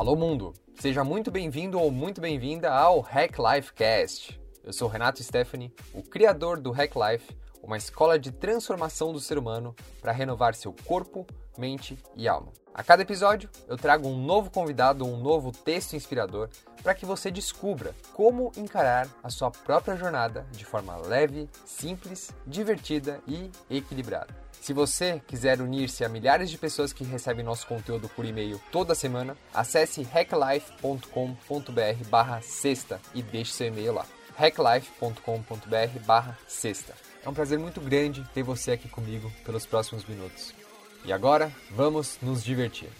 [0.00, 4.40] Alô mundo, seja muito bem-vindo ou muito bem-vinda ao Hack Life Cast.
[4.64, 9.36] Eu sou Renato Stephanie, o criador do Hack Life, uma escola de transformação do ser
[9.36, 11.26] humano para renovar seu corpo,
[11.58, 12.50] mente e alma.
[12.72, 16.48] A cada episódio, eu trago um novo convidado ou um novo texto inspirador
[16.82, 23.20] para que você descubra como encarar a sua própria jornada de forma leve, simples, divertida
[23.26, 24.34] e equilibrada.
[24.60, 28.94] Se você quiser unir-se a milhares de pessoas que recebem nosso conteúdo por e-mail toda
[28.94, 34.06] semana, acesse hacklife.com.br barra sexta e deixe seu e-mail lá.
[34.36, 36.94] hacklife.com.br barra sexta.
[37.24, 40.59] É um prazer muito grande ter você aqui comigo pelos próximos minutos.
[41.04, 42.90] E agora, vamos nos divertir.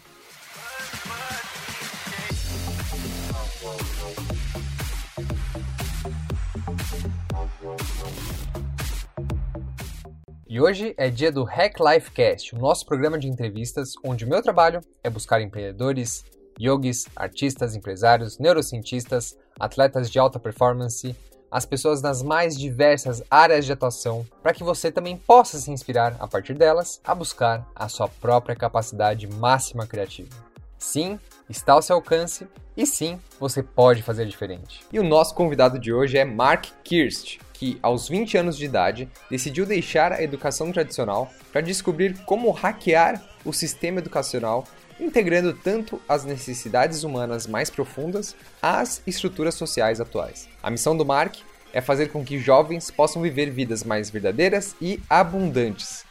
[10.49, 14.27] E hoje é dia do Hack Life Cast, o nosso programa de entrevistas onde o
[14.27, 16.25] meu trabalho é buscar empreendedores,
[16.59, 21.15] yogis, artistas, empresários, neurocientistas, atletas de alta performance,
[21.51, 26.15] as pessoas nas mais diversas áreas de atuação, para que você também possa se inspirar
[26.19, 30.29] a partir delas a buscar a sua própria capacidade máxima criativa.
[30.77, 34.81] Sim, está ao seu alcance e sim, você pode fazer diferente.
[34.91, 39.09] E o nosso convidado de hoje é Mark Kirst, que, aos 20 anos de idade,
[39.29, 44.63] decidiu deixar a educação tradicional para descobrir como hackear o sistema educacional,
[45.01, 50.47] integrando tanto as necessidades humanas mais profundas às estruturas sociais atuais.
[50.61, 51.37] A missão do Mark
[51.73, 56.05] é fazer com que jovens possam viver vidas mais verdadeiras e abundantes.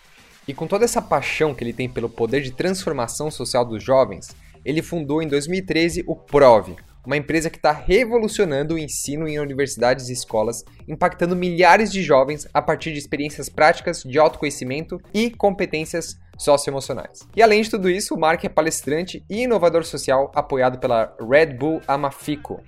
[0.48, 4.34] E com toda essa paixão que ele tem pelo poder de transformação social dos jovens,
[4.64, 10.08] ele fundou em 2013 o Prove, uma empresa que está revolucionando o ensino em universidades
[10.08, 16.18] e escolas, impactando milhares de jovens a partir de experiências práticas de autoconhecimento e competências
[16.40, 17.20] socioemocionais.
[17.36, 21.54] E além de tudo isso, o Mark é palestrante e inovador social apoiado pela Red
[21.54, 22.62] Bull Amafico.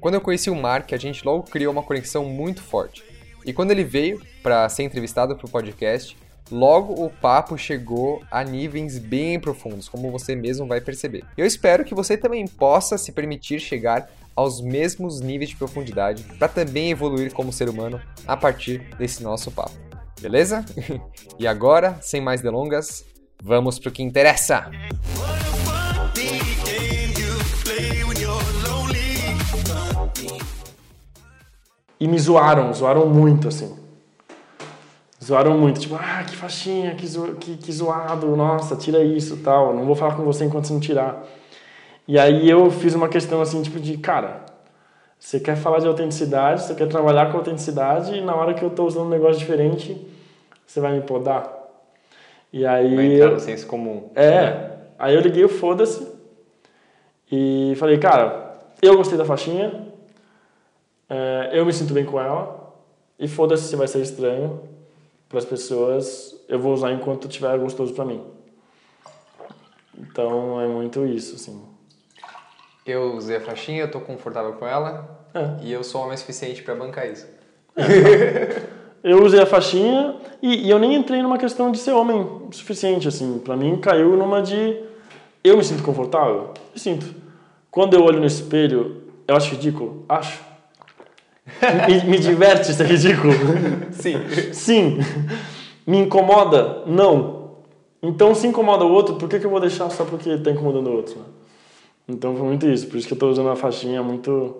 [0.00, 3.04] Quando eu conheci o Mark, a gente logo criou uma conexão muito forte.
[3.44, 6.16] E quando ele veio para ser entrevistado para o podcast,
[6.50, 11.22] Logo, o papo chegou a níveis bem profundos, como você mesmo vai perceber.
[11.36, 16.48] Eu espero que você também possa se permitir chegar aos mesmos níveis de profundidade para
[16.48, 19.74] também evoluir como ser humano a partir desse nosso papo.
[20.20, 20.64] Beleza?
[21.38, 23.04] e agora, sem mais delongas,
[23.42, 24.70] vamos para o que interessa!
[32.00, 33.76] E me zoaram, zoaram muito assim.
[35.22, 39.74] Zoaram muito, tipo, ah, que faixinha, que, zo que, que zoado, nossa, tira isso tal,
[39.74, 41.24] não vou falar com você enquanto você não tirar.
[42.06, 44.46] E aí eu fiz uma questão assim, tipo, de, cara,
[45.18, 48.70] você quer falar de autenticidade, você quer trabalhar com autenticidade e na hora que eu
[48.70, 50.00] tô usando um negócio diferente,
[50.64, 51.57] você vai me podar.
[52.52, 52.94] E aí...
[52.94, 54.10] Vai entrar no senso comum.
[54.14, 56.06] É, aí eu liguei o foda-se
[57.30, 59.86] e falei, cara, eu gostei da faixinha,
[61.08, 62.74] é, eu me sinto bem com ela
[63.18, 64.62] e foda-se se vai ser estranho,
[65.28, 68.24] para as pessoas, eu vou usar enquanto estiver gostoso para mim.
[69.96, 71.62] Então é muito isso, assim.
[72.86, 75.64] Eu usei a faixinha, eu tô confortável com ela é.
[75.64, 77.26] e eu sou homem suficiente para bancar isso.
[77.76, 78.62] É,
[79.10, 83.08] eu usei a faixinha e, e, eu nem entrei numa questão de ser homem suficiente,
[83.08, 83.38] assim.
[83.38, 84.76] Para mim caiu numa de
[85.42, 87.06] eu me sinto confortável, me sinto.
[87.70, 90.48] Quando eu olho no espelho, eu acho ridículo, acho
[91.88, 93.32] me, me diverte ser ridículo?
[93.92, 94.52] Sim.
[94.52, 94.98] Sim.
[95.86, 96.82] Me incomoda?
[96.86, 97.38] Não.
[98.02, 100.88] Então, se incomoda o outro, por que, que eu vou deixar só porque está incomodando
[100.88, 101.16] o outro?
[102.06, 102.86] Então, foi muito isso.
[102.86, 104.56] Por isso que eu estou usando a faixinha muito...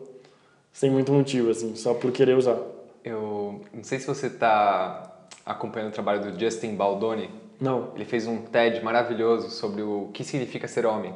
[0.73, 1.75] sem muito motivo, assim.
[1.77, 2.59] Só por querer usar.
[3.05, 3.38] Eu
[3.73, 5.15] não sei se você está
[5.45, 7.31] acompanhando o trabalho do Justin Baldoni.
[7.61, 7.93] Não.
[7.95, 11.15] Ele fez um TED maravilhoso sobre o que significa ser homem.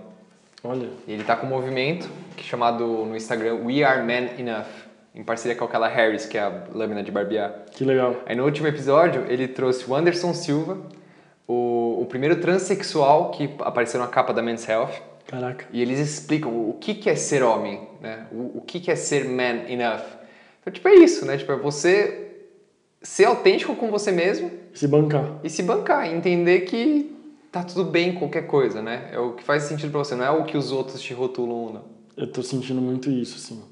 [0.64, 0.88] Olha.
[1.06, 4.92] E ele está com um movimento que é chamado no Instagram We Are Men Enough
[5.14, 7.66] em parceria com aquela Harris, que é a lâmina de barbear.
[7.72, 8.16] Que legal.
[8.25, 10.78] Aí no último episódio, ele trouxe o Anderson Silva,
[11.47, 14.94] o, o primeiro transexual que apareceu na capa da Men's Health.
[15.26, 15.66] Caraca.
[15.72, 18.27] E eles explicam o que, que é ser homem, né?
[18.33, 20.04] O, o que, que é ser man enough.
[20.60, 21.36] Então, tipo, é isso, né?
[21.36, 22.32] Tipo, é você
[23.03, 24.51] ser autêntico com você mesmo.
[24.72, 25.39] Se bancar.
[25.43, 27.15] E se bancar, entender que
[27.51, 29.10] tá tudo bem qualquer coisa, né?
[29.13, 31.57] É o que faz sentido para você, não é o que os outros te rotulam
[31.57, 31.83] ou não.
[32.16, 33.63] Eu tô sentindo muito isso, assim.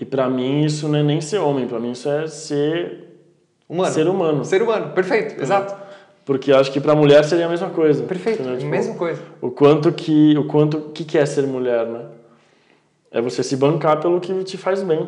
[0.00, 3.04] E para mim isso não é nem ser homem, para mim isso é ser
[3.68, 3.92] humano.
[3.92, 4.44] Ser humano.
[4.44, 5.84] Ser humano, perfeito, exato.
[6.24, 8.02] Porque acho que para mulher seria a mesma coisa.
[8.04, 8.56] Perfeito, né?
[8.56, 9.20] tipo, mesma coisa.
[9.40, 12.06] O quanto que o quanto que que é ser mulher, né?
[13.10, 15.06] É você se bancar pelo que te faz bem.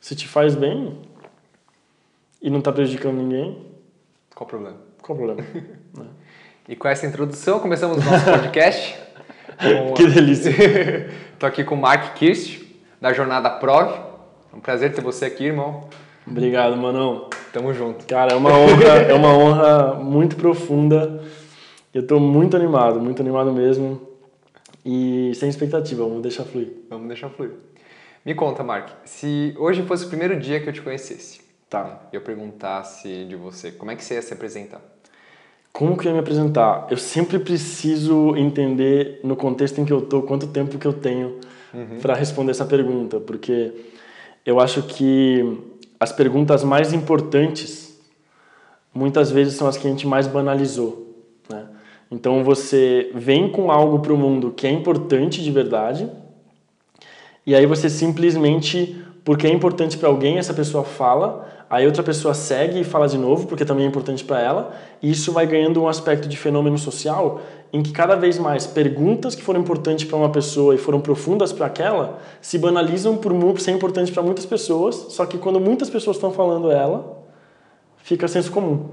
[0.00, 0.96] Se te faz bem
[2.44, 3.58] e não está prejudicando ninguém,
[4.34, 4.76] qual o problema?
[5.00, 5.48] Qual o problema?
[5.96, 6.06] né?
[6.68, 8.94] E com essa introdução começamos o nosso podcast.
[9.96, 10.50] que delícia.
[11.32, 12.60] Estou aqui com o Mark Kirst,
[13.00, 13.94] da Jornada Prov.
[14.52, 15.88] É um prazer ter você aqui, irmão.
[16.26, 17.30] Obrigado, Manão.
[17.50, 18.04] Tamo junto.
[18.04, 21.24] Cara, é uma honra, é uma honra muito profunda.
[21.94, 24.02] Eu estou muito animado, muito animado mesmo.
[24.84, 26.72] E sem expectativa, vamos deixar fluir.
[26.90, 27.52] Vamos deixar fluir.
[28.22, 32.08] Me conta, Mark, se hoje fosse o primeiro dia que eu te conhecesse, tá.
[32.12, 34.80] eu perguntasse de você, como é que você ia se apresentar?
[35.72, 36.86] Como que eu ia me apresentar?
[36.88, 41.40] Eu sempre preciso entender no contexto em que eu tô, quanto tempo que eu tenho
[41.74, 41.98] uhum.
[42.00, 43.72] para responder essa pergunta, porque
[44.46, 45.60] eu acho que
[45.98, 48.00] as perguntas mais importantes
[48.94, 51.12] muitas vezes são as que a gente mais banalizou,
[51.48, 51.66] né?
[52.10, 56.08] Então você vem com algo para o mundo que é importante de verdade,
[57.46, 62.34] e aí você simplesmente, porque é importante para alguém, essa pessoa fala, aí outra pessoa
[62.34, 64.72] segue e fala de novo, porque também é importante para ela,
[65.02, 67.40] e isso vai ganhando um aspecto de fenômeno social
[67.72, 71.52] em que cada vez mais perguntas que foram importantes para uma pessoa e foram profundas
[71.52, 76.16] para aquela se banalizam por ser importante para muitas pessoas, só que quando muitas pessoas
[76.16, 77.24] estão falando ela,
[77.96, 78.86] fica senso comum.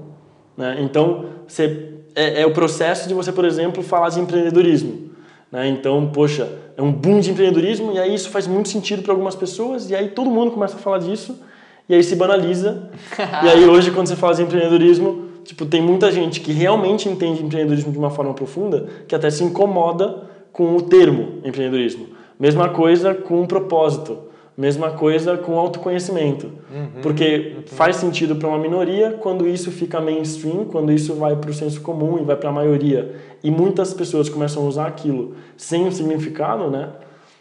[0.56, 0.78] Né?
[0.80, 5.11] Então, você é, é, o processo de você, por exemplo, falar de empreendedorismo.
[5.52, 5.68] Né?
[5.68, 9.36] Então, poxa, é um boom de empreendedorismo e aí isso faz muito sentido para algumas
[9.36, 11.38] pessoas e aí todo mundo começa a falar disso
[11.86, 12.90] e aí se banaliza.
[13.44, 17.42] e aí hoje, quando você fala de empreendedorismo, tipo, tem muita gente que realmente entende
[17.42, 22.08] empreendedorismo de uma forma profunda que até se incomoda com o termo empreendedorismo.
[22.40, 24.31] Mesma coisa com o propósito.
[24.62, 26.46] Mesma coisa com autoconhecimento.
[26.72, 27.62] Uhum, porque uhum.
[27.66, 31.80] faz sentido para uma minoria quando isso fica mainstream, quando isso vai para o senso
[31.80, 33.16] comum e vai para a maioria.
[33.42, 36.90] E muitas pessoas começam a usar aquilo sem um significado, né?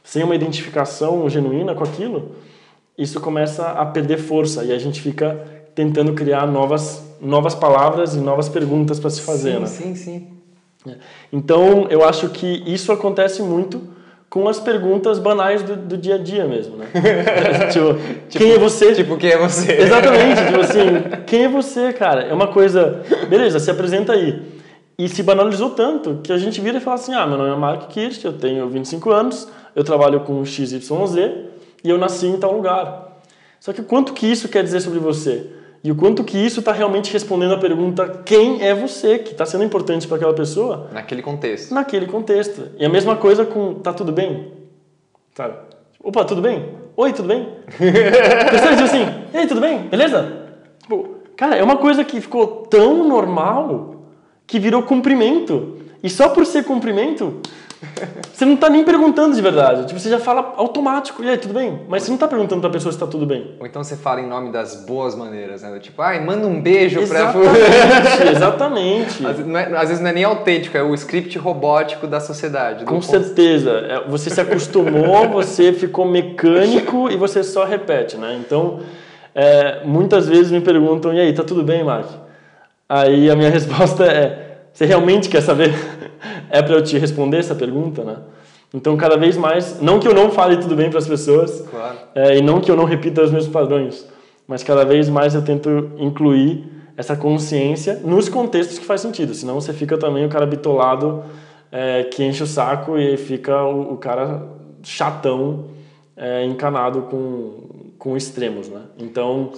[0.04, 2.32] sem uma identificação genuína com aquilo,
[2.98, 5.40] isso começa a perder força e a gente fica
[5.76, 9.54] tentando criar novas, novas palavras e novas perguntas para se fazer.
[9.54, 9.68] Sim, né?
[9.68, 10.28] sim, sim.
[10.88, 10.96] É.
[11.32, 13.80] Então, eu acho que isso acontece muito
[14.32, 16.88] com as perguntas banais do, do dia a dia mesmo, né?
[17.70, 17.96] tipo,
[18.30, 18.96] tipo, quem é você?
[18.96, 19.74] Tipo, quem é você?
[19.74, 20.88] Exatamente, tipo assim,
[21.28, 22.22] quem é você, cara?
[22.22, 24.42] É uma coisa, beleza, se apresenta aí.
[24.98, 27.56] E se banalizou tanto que a gente vira e fala assim, ah, meu nome é
[27.58, 30.90] Mark Kirst, eu tenho 25 anos, eu trabalho com XYZ
[31.84, 33.20] e eu nasci em tal lugar.
[33.60, 35.46] Só que quanto que isso quer dizer sobre você?
[35.84, 39.46] E o quanto que isso está realmente respondendo a pergunta quem é você, que está
[39.46, 40.90] sendo importante para aquela pessoa.
[40.94, 41.74] Naquele contexto.
[41.74, 42.70] Naquele contexto.
[42.78, 44.54] E a mesma coisa com tá tudo bem?
[45.34, 45.56] Sabe?
[46.04, 46.70] Opa, tudo bem?
[46.96, 47.48] Oi, tudo bem?
[48.52, 49.88] Pessoas dizem assim, e aí, tudo bem?
[49.88, 50.50] Beleza?
[50.82, 53.96] Tipo, cara, é uma coisa que ficou tão normal
[54.46, 55.78] que virou cumprimento.
[56.04, 57.42] E só por ser cumprimento,
[58.34, 59.86] você não está nem perguntando de verdade.
[59.88, 61.24] Tipo, você já fala automático.
[61.24, 61.82] E aí, tudo bem?
[61.88, 63.56] Mas você não está perguntando para a pessoa se está tudo bem.
[63.60, 65.80] Ou então você fala em nome das boas maneiras, né?
[65.80, 68.32] Tipo, ai, manda um beijo exatamente, pra...
[68.32, 69.26] exatamente.
[69.26, 72.86] Às, é, às, vezes não é nem autêntico, é o script robótico da sociedade.
[72.86, 73.72] Com certeza.
[73.72, 78.40] É, você se acostumou, você ficou mecânico e você só repete, né?
[78.40, 78.80] Então,
[79.34, 82.08] é, muitas vezes me perguntam, e aí, tá tudo bem, Mark?
[82.88, 85.74] Aí a minha resposta é, você realmente quer saber?
[86.50, 88.18] é para eu te responder essa pergunta, né?
[88.74, 91.98] Então, cada vez mais, não que eu não fale tudo bem para as pessoas, claro.
[92.16, 94.08] é, e não que eu não repita os meus padrões,
[94.48, 99.60] mas cada vez mais eu tento incluir essa consciência nos contextos que faz sentido, senão
[99.60, 101.24] você fica também o cara bitolado
[101.70, 104.48] é, que enche o saco e fica o, o cara
[104.84, 105.66] chatão
[106.16, 108.82] é, encanado com, com extremos, né?
[108.98, 109.52] Então,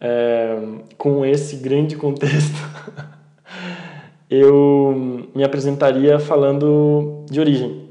[0.00, 0.58] é,
[0.98, 2.56] com esse grande contexto
[4.28, 7.88] eu me apresentaria falando de origem.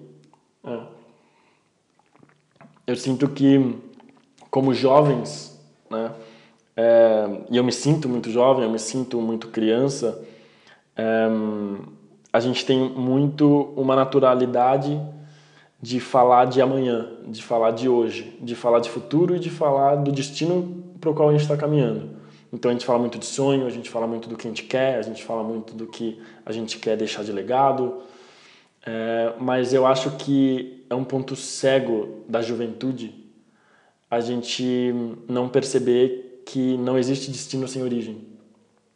[0.64, 0.80] É.
[2.88, 3.76] Eu sinto que,
[4.50, 6.12] como jovens, né,
[6.78, 10.22] é, e eu me sinto muito jovem, eu me sinto muito criança,
[10.96, 11.28] é,
[12.32, 15.00] a gente tem muito uma naturalidade
[15.82, 19.96] de falar de amanhã, de falar de hoje, de falar de futuro e de falar
[19.96, 22.15] do destino para o qual a gente está caminhando.
[22.52, 24.64] Então a gente fala muito de sonho, a gente fala muito do que a gente
[24.64, 28.02] quer, a gente fala muito do que a gente quer deixar de legado.
[28.86, 33.26] É, mas eu acho que é um ponto cego da juventude
[34.10, 34.94] a gente
[35.28, 38.22] não perceber que não existe destino sem origem.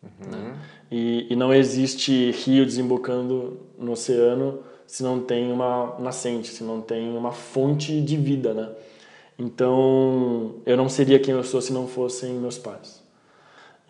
[0.04, 0.32] Uhum.
[0.32, 0.58] Né?
[0.92, 6.82] E, e, não existe rio desembocando no oceano se não tem uma nascente, se não
[6.82, 8.70] tem uma fonte de vida, né?
[9.38, 12.99] Então, eu não seria quem eu sou se não fossem meus pais.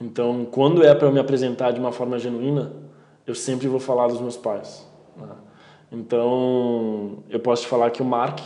[0.01, 2.71] Então, quando é para eu me apresentar de uma forma genuína,
[3.27, 4.87] eu sempre vou falar dos meus pais.
[5.17, 5.35] Né?
[5.91, 8.39] Então, eu posso te falar que o Mark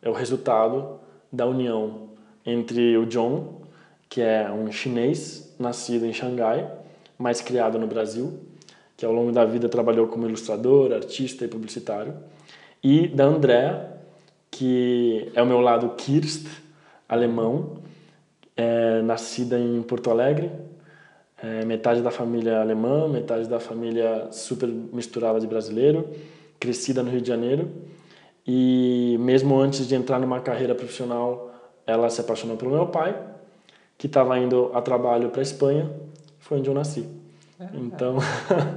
[0.00, 0.98] é o resultado
[1.30, 2.08] da união
[2.44, 3.62] entre o John,
[4.08, 6.70] que é um chinês nascido em Xangai,
[7.18, 8.38] mas criado no Brasil,
[8.96, 12.14] que ao longo da vida trabalhou como ilustrador, artista e publicitário,
[12.82, 14.00] e da Andrea,
[14.50, 16.46] que é o meu lado Kirst,
[17.08, 17.78] alemão,
[18.56, 20.50] é, nascida em Porto Alegre,
[21.46, 26.08] é, metade da família alemã, metade da família super misturada de brasileiro,
[26.58, 27.70] crescida no Rio de Janeiro.
[28.44, 31.52] E mesmo antes de entrar numa carreira profissional,
[31.86, 33.16] ela se apaixonou pelo meu pai,
[33.96, 35.90] que estava indo a trabalho para a Espanha,
[36.38, 37.06] foi onde eu nasci.
[37.60, 38.16] É, então,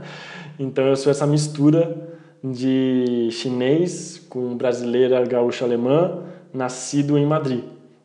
[0.59, 1.97] então eu sou essa mistura
[2.43, 6.23] de chinês com brasileira gaúcha alemã,
[6.53, 7.63] nascido em Madrid.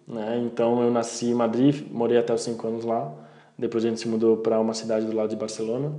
[0.08, 0.42] Né?
[0.46, 3.23] Então eu nasci em Madrid, morei até os cinco anos lá.
[3.58, 5.92] Depois a gente se mudou para uma cidade do lado de Barcelona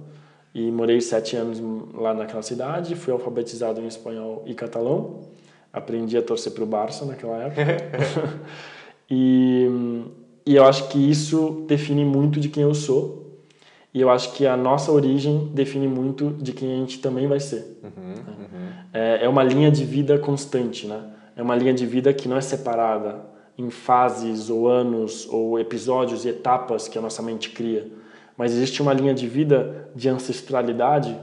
[0.54, 1.62] e morei sete anos
[1.94, 2.96] lá naquela cidade.
[2.96, 5.22] Fui alfabetizado em espanhol e catalão.
[5.72, 7.62] Aprendi a torcer para o Barça naquela época.
[9.10, 9.70] e,
[10.46, 13.26] e eu acho que isso define muito de quem eu sou.
[13.94, 17.40] E eu acho que a nossa origem define muito de quem a gente também vai
[17.40, 17.80] ser.
[17.82, 18.70] Uhum, uhum.
[18.94, 21.02] É, é uma linha de vida constante, né?
[21.36, 26.26] É uma linha de vida que não é separada em fases ou anos ou episódios
[26.26, 27.88] e etapas que a nossa mente cria,
[28.38, 31.18] mas existe uma linha de vida de ancestralidade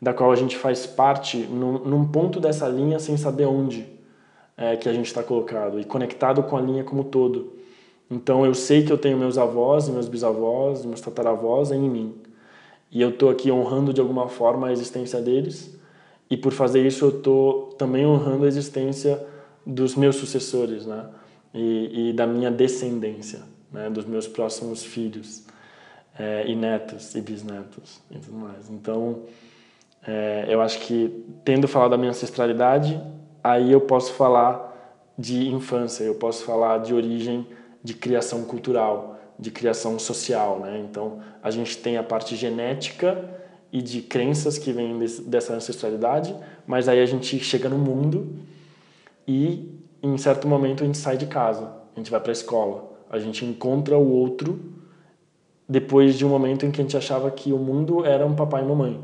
[0.00, 3.86] da qual a gente faz parte num, num ponto dessa linha sem saber onde
[4.56, 7.54] é, que a gente está colocado e conectado com a linha como todo.
[8.10, 12.14] Então eu sei que eu tenho meus avós, meus bisavós, meus tataravós em mim
[12.92, 15.76] e eu estou aqui honrando de alguma forma a existência deles
[16.30, 19.24] e por fazer isso eu estou também honrando a existência
[19.66, 21.06] dos meus sucessores, né?
[21.54, 23.42] E, e da minha descendência,
[23.72, 25.44] né, dos meus próximos filhos
[26.18, 28.68] é, e netos e bisnetos e tudo mais.
[28.68, 29.22] Então,
[30.06, 33.00] é, eu acho que tendo falado da minha ancestralidade,
[33.42, 34.72] aí eu posso falar
[35.16, 37.46] de infância, eu posso falar de origem
[37.82, 40.84] de criação cultural, de criação social, né?
[40.88, 43.30] Então, a gente tem a parte genética
[43.72, 46.34] e de crenças que vêm dessa ancestralidade,
[46.66, 48.38] mas aí a gente chega no mundo
[49.26, 49.73] e
[50.06, 53.18] em certo momento a gente sai de casa, a gente vai para a escola, a
[53.18, 54.60] gente encontra o outro
[55.68, 58.62] depois de um momento em que a gente achava que o mundo era um papai
[58.62, 59.00] e mamãe.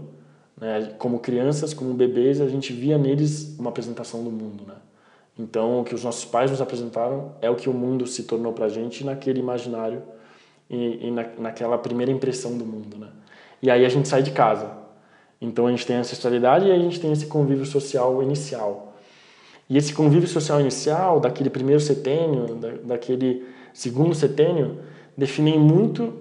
[0.61, 0.92] Né?
[0.99, 4.64] Como crianças, como bebês, a gente via neles uma apresentação do mundo.
[4.66, 4.75] Né?
[5.38, 8.52] Então, o que os nossos pais nos apresentaram é o que o mundo se tornou
[8.52, 10.02] para a gente naquele imaginário
[10.69, 12.99] e, e na, naquela primeira impressão do mundo.
[12.99, 13.09] Né?
[13.62, 14.71] E aí a gente sai de casa.
[15.40, 18.90] Então, a gente tem a ancestralidade e a gente tem esse convívio social inicial.
[19.71, 24.81] E esse convívio social inicial, daquele primeiro setênio, da, daquele segundo setênio,
[25.17, 26.12] definem muito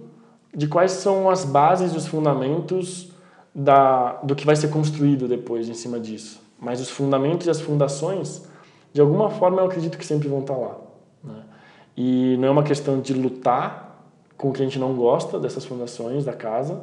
[0.56, 3.12] de quais são as bases e os fundamentos
[3.54, 6.40] da, do que vai ser construído depois em cima disso.
[6.60, 8.48] Mas os fundamentos e as fundações,
[8.94, 10.78] de alguma forma, eu acredito que sempre vão estar lá.
[11.24, 11.42] Né?
[11.98, 14.06] E não é uma questão de lutar
[14.38, 16.80] com o que a gente não gosta dessas fundações da casa,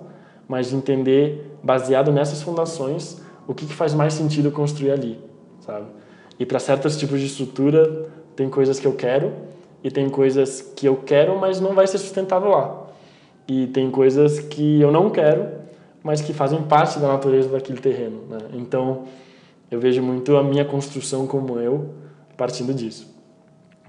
[0.48, 5.20] mas de entender, baseado nessas fundações, o que, que faz mais sentido construir ali,
[5.60, 5.86] sabe?
[6.38, 9.32] E para certos tipos de estrutura, tem coisas que eu quero
[9.82, 12.86] e tem coisas que eu quero, mas não vai ser sustentável lá.
[13.48, 15.48] E tem coisas que eu não quero,
[16.02, 18.22] mas que fazem parte da natureza daquele terreno.
[18.28, 18.38] Né?
[18.54, 19.04] Então,
[19.70, 21.94] eu vejo muito a minha construção como eu
[22.36, 23.14] partindo disso.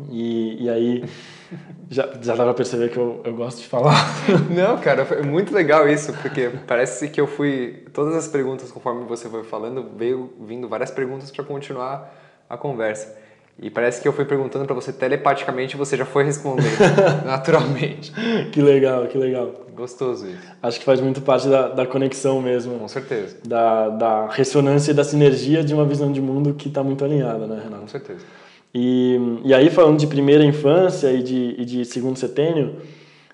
[0.10, 1.04] E, e aí,
[1.90, 3.96] já, já dá pra perceber que eu, eu gosto de falar.
[4.50, 7.86] Não, cara, foi muito legal isso, porque parece que eu fui.
[7.94, 13.18] Todas as perguntas, conforme você foi falando, veio vindo várias perguntas para continuar a conversa.
[13.60, 16.78] E parece que eu fui perguntando para você telepaticamente e você já foi respondendo
[17.26, 18.14] naturalmente.
[18.52, 19.66] Que legal, que legal.
[19.76, 20.38] Gostoso isso.
[20.62, 22.78] Acho que faz muito parte da, da conexão mesmo.
[22.78, 23.38] Com certeza.
[23.44, 27.48] Da, da ressonância e da sinergia de uma visão de mundo que está muito alinhada,
[27.48, 27.82] né, Renato?
[27.82, 28.26] Com certeza.
[28.74, 32.76] E, e aí, falando de primeira infância e de, e de segundo setênio,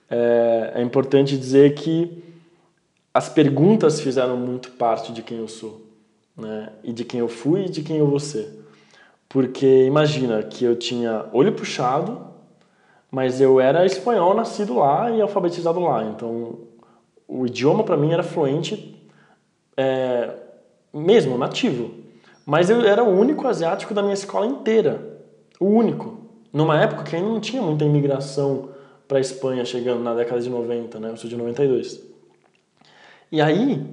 [0.09, 2.23] é, é importante dizer que
[3.13, 5.85] as perguntas fizeram muito parte de quem eu sou,
[6.37, 6.69] né?
[6.81, 8.62] E de quem eu fui e de quem eu vou ser.
[9.33, 12.21] Porque imagina que eu tinha olho puxado,
[13.09, 16.03] mas eu era espanhol nascido lá e alfabetizado lá.
[16.03, 16.59] Então,
[17.27, 18.95] o idioma para mim era fluente,
[19.75, 20.35] é,
[20.93, 21.95] mesmo, nativo.
[22.45, 25.19] Mas eu era o único asiático da minha escola inteira.
[25.59, 26.19] O único.
[26.53, 28.69] Numa época que ainda não tinha muita imigração
[29.07, 31.09] para a Espanha chegando na década de 90, né?
[31.09, 32.03] Eu sou de 92.
[33.31, 33.83] E aí,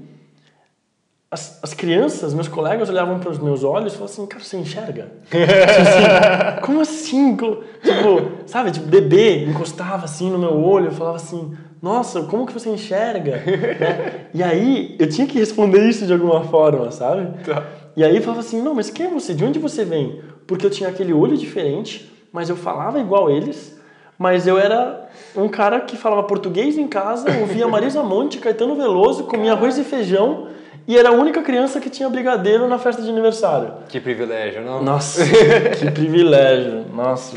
[1.31, 4.57] as, as crianças, meus colegas olhavam para os meus olhos e falavam assim, cara, você
[4.57, 5.13] enxerga?
[5.31, 7.37] assim, como assim?
[7.37, 12.53] Tipo, sabe, tipo, bebê encostava assim no meu olho e falava assim, nossa, como que
[12.53, 13.37] você enxerga?
[13.47, 14.27] né?
[14.35, 17.45] E aí, eu tinha que responder isso de alguma forma, sabe?
[17.45, 17.65] Tá.
[17.97, 19.33] E aí falava assim, não, mas quem é você?
[19.33, 20.21] De onde você vem?
[20.49, 23.79] Porque eu tinha aquele olho diferente, mas eu falava igual eles,
[24.19, 29.25] mas eu era um cara que falava português em casa, ouvia Marisa Monte, Caetano Veloso,
[29.25, 30.49] comia arroz e feijão
[30.87, 33.75] E era a única criança que tinha brigadeiro na festa de aniversário.
[33.89, 34.83] Que privilégio, não?
[34.83, 35.23] Nossa,
[35.79, 36.87] que privilégio.
[36.93, 37.37] Nossa.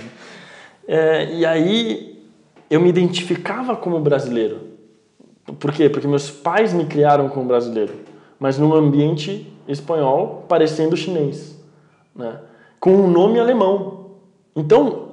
[0.87, 2.23] É, e aí
[2.69, 4.73] eu me identificava como brasileiro.
[5.59, 5.89] Por quê?
[5.89, 7.93] Porque meus pais me criaram como brasileiro,
[8.39, 11.57] mas num ambiente espanhol parecendo chinês,
[12.15, 12.39] né?
[12.79, 14.11] com um nome alemão.
[14.55, 15.09] Então,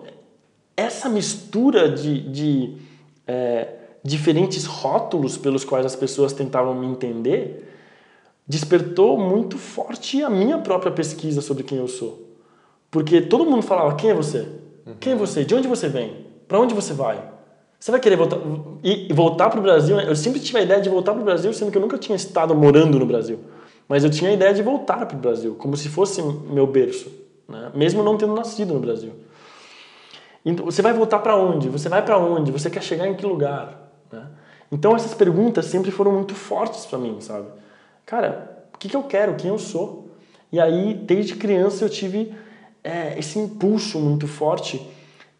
[0.76, 2.76] essa mistura de, de
[3.26, 3.68] é,
[4.02, 7.70] diferentes rótulos pelos quais as pessoas tentavam me entender
[8.50, 12.28] despertou muito forte a minha própria pesquisa sobre quem eu sou.
[12.90, 14.49] Porque todo mundo falava: quem é você?
[14.99, 15.45] Quem é você?
[15.45, 16.26] De onde você vem?
[16.49, 17.23] Para onde você vai?
[17.78, 18.38] Você vai querer voltar
[18.83, 20.00] e voltar para o Brasil?
[20.00, 22.16] Eu sempre tive a ideia de voltar para o Brasil, sendo que eu nunca tinha
[22.16, 23.38] estado morando no Brasil.
[23.88, 27.11] Mas eu tinha a ideia de voltar para o Brasil, como se fosse meu berço,
[27.49, 27.71] né?
[27.75, 29.12] mesmo não tendo nascido no Brasil.
[30.45, 31.69] Então, você vai voltar para onde?
[31.69, 32.50] Você vai para onde?
[32.50, 33.92] Você quer chegar em que lugar?
[34.12, 34.26] Né?
[34.73, 37.47] Então essas perguntas sempre foram muito fortes para mim, sabe?
[38.11, 39.37] Cara, o que, que eu quero?
[39.37, 40.09] Quem eu sou?
[40.50, 42.35] E aí, desde criança, eu tive
[42.83, 44.85] é, esse impulso muito forte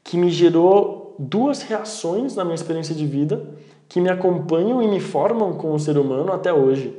[0.05, 3.45] que me gerou duas reações na minha experiência de vida
[3.89, 6.97] que me acompanham e me formam como ser humano até hoje.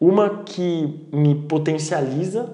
[0.00, 2.50] Uma que me potencializa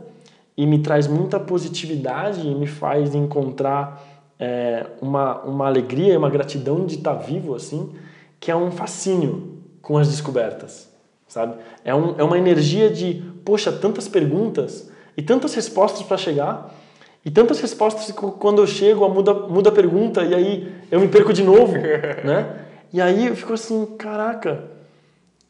[0.56, 4.02] e me traz muita positividade e me faz encontrar
[4.36, 7.92] é, uma, uma alegria e uma gratidão de estar vivo, assim,
[8.40, 10.87] que é um fascínio com as descobertas,
[11.28, 11.56] sabe?
[11.84, 16.74] É, um, é uma energia de, poxa, tantas perguntas e tantas respostas para chegar,
[17.24, 21.00] e tantas respostas que quando eu chego, a muda, muda a pergunta e aí eu
[21.00, 21.74] me perco de novo,
[22.24, 22.64] né?
[22.92, 24.64] E aí eu fico assim, caraca,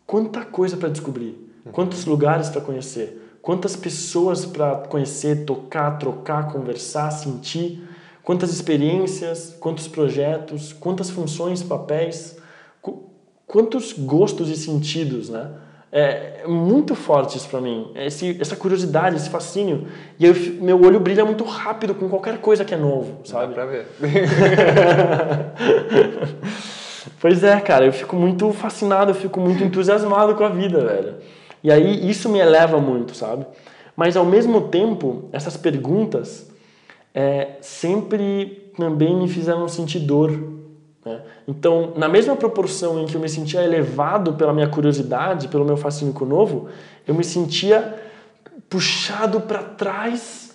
[0.04, 1.36] quanta coisa para descobrir,
[1.70, 7.86] quantos lugares para conhecer, quantas pessoas para conhecer, tocar, trocar, conversar, sentir
[8.24, 12.36] quantas experiências, quantos projetos, quantas funções, papéis,
[13.46, 15.50] quantos gostos e sentidos, né?
[15.90, 19.88] É, é muito forte isso para mim, esse, essa curiosidade, esse fascínio.
[20.18, 23.54] E eu, meu olho brilha muito rápido com qualquer coisa que é novo, sabe?
[23.54, 23.86] Dá pra ver.
[27.20, 31.14] pois é, cara, eu fico muito fascinado, eu fico muito entusiasmado com a vida, velho.
[31.64, 33.46] E aí isso me eleva muito, sabe?
[33.96, 36.48] Mas ao mesmo tempo, essas perguntas
[37.14, 40.57] é, sempre também me fizeram sentir dor.
[41.08, 41.20] Né?
[41.46, 45.76] Então, na mesma proporção em que eu me sentia elevado pela minha curiosidade, pelo meu
[45.76, 46.68] fascínio com o novo,
[47.06, 47.98] eu me sentia
[48.68, 50.54] puxado para trás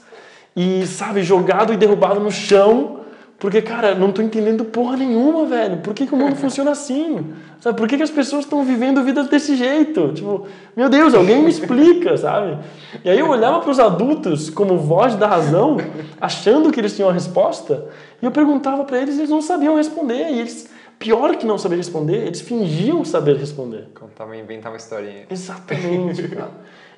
[0.55, 3.02] e, sabe, jogado e derrubado no chão
[3.43, 5.79] porque, cara, não tô entendendo porra nenhuma, velho.
[5.79, 7.34] Por que, que o mundo funciona assim?
[7.60, 7.77] Sabe?
[7.77, 10.13] Por que, que as pessoas estão vivendo vidas desse jeito?
[10.13, 12.58] Tipo, meu Deus, alguém me explica, sabe?
[13.03, 15.75] E aí eu olhava para os adultos como voz da razão,
[16.21, 17.86] achando que eles tinham a resposta,
[18.21, 20.25] e eu perguntava para eles e eles não sabiam responder.
[20.29, 23.89] E eles, pior que não saber responder, eles fingiam saber responder.
[23.93, 25.25] Contavam, inventavam historinha.
[25.29, 26.51] Exatamente, cara.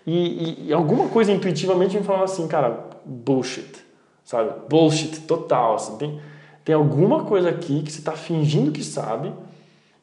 [0.05, 3.83] E, e, e alguma coisa intuitivamente me falava assim, cara, bullshit
[4.25, 4.51] sabe?
[4.67, 5.75] Bullshit total.
[5.75, 5.97] Assim.
[5.97, 6.19] Tem,
[6.65, 9.31] tem alguma coisa aqui que você está fingindo que sabe,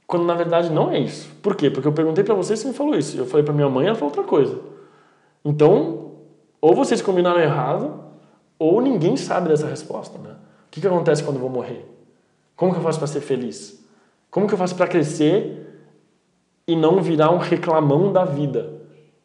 [0.07, 1.29] quando na verdade não é isso.
[1.43, 1.69] Por quê?
[1.69, 3.19] Porque eu perguntei para você e você me falou isso.
[3.19, 4.61] Eu falei para minha mãe e ela falou outra coisa.
[5.45, 6.13] Então,
[6.61, 8.01] ou vocês combinaram errado,
[8.57, 10.31] ou ninguém sabe dessa resposta, né?
[10.31, 11.85] O que, que acontece quando eu vou morrer?
[12.55, 13.85] Como que eu faço para ser feliz?
[14.31, 15.83] Como que eu faço para crescer
[16.65, 18.73] e não virar um reclamão da vida?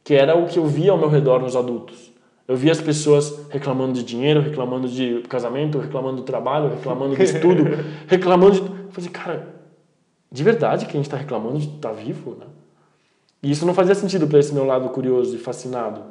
[0.03, 2.11] Que era o que eu via ao meu redor nos adultos.
[2.47, 7.23] Eu vi as pessoas reclamando de dinheiro, reclamando de casamento, reclamando do trabalho, reclamando de
[7.23, 7.63] estudo,
[8.07, 8.59] reclamando de.
[8.61, 9.55] Eu falei, cara,
[10.31, 12.45] de verdade que a gente está reclamando de estar tá vivo, né?
[13.43, 16.01] E isso não fazia sentido para esse meu lado curioso e fascinado.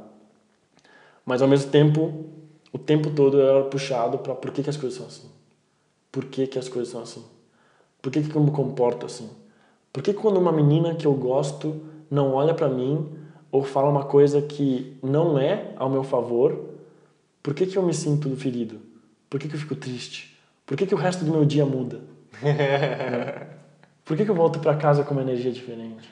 [1.24, 2.26] Mas ao mesmo tempo,
[2.72, 5.28] o tempo todo eu era puxado para por que, que as coisas são assim?
[6.12, 7.24] Por que, que as coisas são assim?
[8.00, 9.28] Por que, que eu me comporto assim?
[9.92, 13.08] Por que quando uma menina que eu gosto não olha para mim
[13.50, 16.74] ou fala uma coisa que não é ao meu favor,
[17.42, 18.80] por que, que eu me sinto ferido?
[19.30, 20.36] Por que, que eu fico triste?
[20.64, 22.00] Por que, que o resto do meu dia muda?
[24.04, 26.08] Por que, que eu volto para casa com uma energia diferente?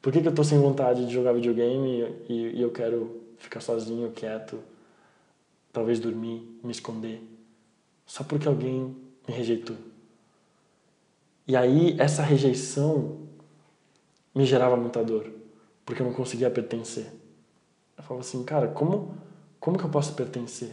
[0.00, 3.22] Por que, que eu tô sem vontade de jogar videogame e, e, e eu quero
[3.38, 4.58] ficar sozinho, quieto,
[5.72, 7.22] talvez dormir, me esconder?
[8.04, 8.96] Só porque alguém
[9.28, 9.76] me rejeitou.
[11.46, 13.18] E aí, essa rejeição
[14.34, 15.41] me gerava muita dor
[15.84, 17.06] porque eu não conseguia pertencer.
[17.96, 19.14] Eu falava assim, cara, como,
[19.60, 20.70] como que eu posso pertencer?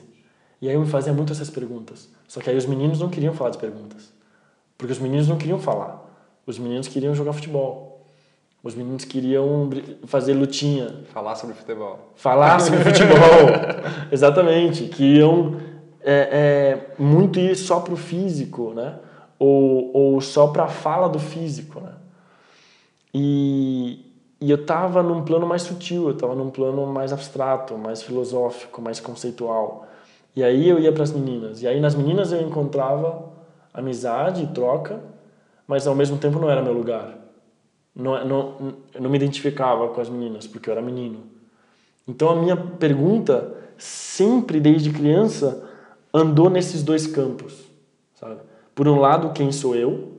[0.62, 2.10] E aí eu me fazia muito essas perguntas.
[2.28, 4.12] Só que aí os meninos não queriam falar de perguntas.
[4.78, 6.06] Porque os meninos não queriam falar.
[6.46, 8.06] Os meninos queriam jogar futebol.
[8.62, 9.70] Os meninos queriam
[10.06, 11.04] fazer lutinha.
[11.14, 12.12] Falar sobre futebol.
[12.16, 13.18] Falar sobre futebol.
[14.12, 14.88] Exatamente.
[14.88, 15.60] Queriam
[16.02, 19.00] é, é, muito ir só pro físico, né?
[19.38, 21.94] Ou, ou só pra fala do físico, né?
[23.14, 24.09] E,
[24.42, 28.82] E eu estava num plano mais sutil, eu estava num plano mais abstrato, mais filosófico,
[28.82, 29.88] mais conceitual.
[30.36, 31.62] E aí eu ia para as meninas.
[31.62, 33.30] E aí nas meninas eu encontrava
[33.74, 35.02] amizade, troca,
[35.68, 37.18] mas ao mesmo tempo não era meu lugar.
[37.94, 41.20] Não, não, eu não me identificava com as meninas, porque eu era menino.
[42.08, 45.68] Então a minha pergunta, sempre desde criança,
[46.14, 47.66] andou nesses dois campos.
[48.16, 48.38] Sabe?
[48.74, 49.92] Por um lado, quem sou eu?
[49.92, 50.12] O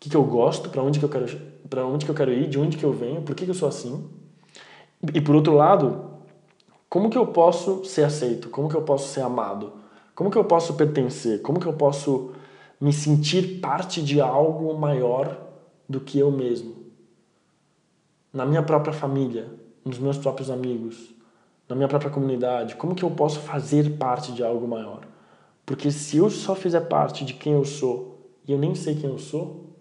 [0.00, 0.70] que, que eu gosto?
[0.70, 1.26] Para onde que eu quero
[1.72, 3.54] para onde que eu quero ir, de onde que eu venho, por que, que eu
[3.54, 4.06] sou assim.
[5.14, 6.04] E por outro lado,
[6.86, 8.50] como que eu posso ser aceito?
[8.50, 9.72] Como que eu posso ser amado?
[10.14, 11.40] Como que eu posso pertencer?
[11.40, 12.32] Como que eu posso
[12.78, 15.34] me sentir parte de algo maior
[15.88, 16.74] do que eu mesmo?
[18.30, 19.48] Na minha própria família,
[19.82, 21.14] nos meus próprios amigos,
[21.66, 25.06] na minha própria comunidade, como que eu posso fazer parte de algo maior?
[25.64, 29.08] Porque se eu só fizer parte de quem eu sou e eu nem sei quem
[29.08, 29.71] eu sou,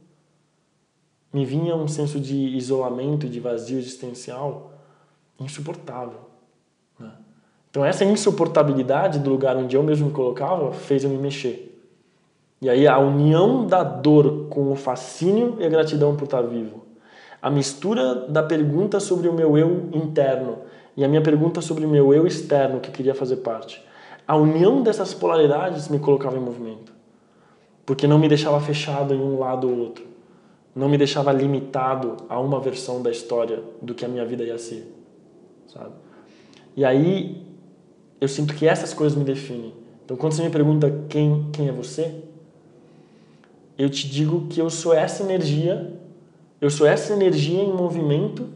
[1.34, 4.74] me vinha um senso de isolamento, de vazio existencial
[5.40, 6.20] insuportável.
[7.00, 7.12] Né?
[7.70, 11.70] Então essa insuportabilidade do lugar onde eu mesmo me colocava fez eu me mexer.
[12.62, 16.84] E aí a união da dor com o fascínio e a gratidão por estar vivo.
[17.42, 20.60] A mistura da pergunta sobre o meu eu interno
[20.96, 23.84] e a minha pergunta sobre o meu eu externo que queria fazer parte.
[24.28, 26.94] A união dessas polaridades me colocava em movimento.
[27.84, 30.11] Porque não me deixava fechado em um lado ou outro
[30.76, 34.58] não me deixava limitado a uma versão da história do que a minha vida ia
[34.58, 34.92] ser,
[35.68, 35.92] sabe?
[36.76, 37.46] E aí
[38.20, 39.74] eu sinto que essas coisas me definem.
[40.06, 42.24] Então quando você me pergunta quem quem é você,
[43.78, 46.00] eu te digo que eu sou essa energia,
[46.60, 48.48] eu sou essa energia em movimento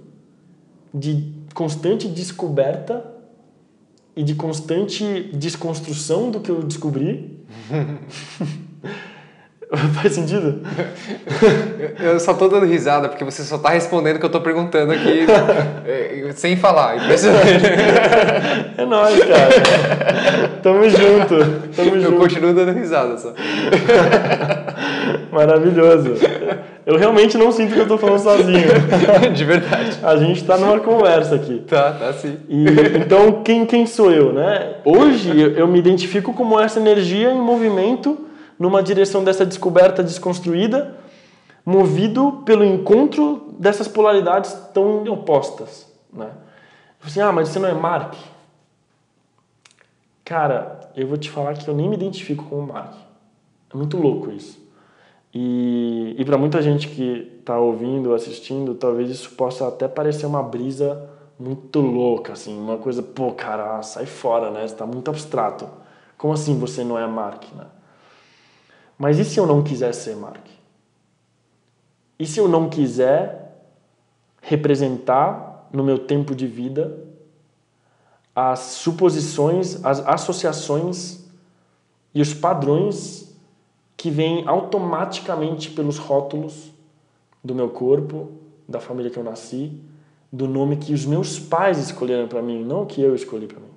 [0.94, 3.14] de constante descoberta
[4.16, 7.40] e de constante desconstrução do que eu descobri.
[10.02, 10.62] Faz sentido?
[12.00, 14.92] eu só tô dando risada porque você só tá respondendo o que eu tô perguntando
[14.94, 15.26] aqui
[15.86, 16.98] é, sem falar.
[16.98, 17.46] Impressionante.
[18.78, 20.60] É nóis, cara.
[20.62, 21.36] Tamo junto.
[21.76, 22.18] Tamo eu junto.
[22.18, 23.34] continuo dando risada só.
[25.32, 26.14] Maravilhoso.
[26.86, 28.68] Eu realmente não sinto que eu tô falando sozinho.
[29.34, 29.98] De verdade.
[30.04, 31.64] A gente tá numa conversa aqui.
[31.68, 32.38] Tá, tá sim.
[32.50, 32.66] E,
[32.98, 34.76] então, quem, quem sou eu, né?
[34.84, 38.25] Hoje eu, eu me identifico como essa energia em movimento
[38.60, 40.98] numa direção dessa descoberta desconstruída,
[41.66, 45.92] movido pelo encontro dessas polaridades tão opostas.
[46.12, 46.32] Né?
[47.04, 48.14] Assim, ah, mas você não é Mark?
[50.24, 52.96] Cara, eu vou te falar que eu nem me identifico como Mark.
[53.74, 54.64] É muito louco isso.
[55.34, 60.42] E, e para muita gente que está ouvindo, assistindo, talvez isso possa até parecer uma
[60.42, 64.64] brisa muito louca, assim, uma coisa, pô, cara, sai fora, né?
[64.64, 65.68] Está muito abstrato.
[66.18, 67.66] Como assim você não é Mark, né?
[68.98, 70.46] Mas e se eu não quiser ser Mark?
[72.18, 73.58] E se eu não quiser
[74.42, 76.98] representar no meu tempo de vida
[78.34, 81.26] as suposições, as associações
[82.14, 83.36] e os padrões
[83.98, 86.72] que vêm automaticamente pelos rótulos
[87.44, 88.32] do meu corpo,
[88.68, 89.82] da família que eu nasci,
[90.32, 93.75] do nome que os meus pais escolheram para mim, não que eu escolhi para mim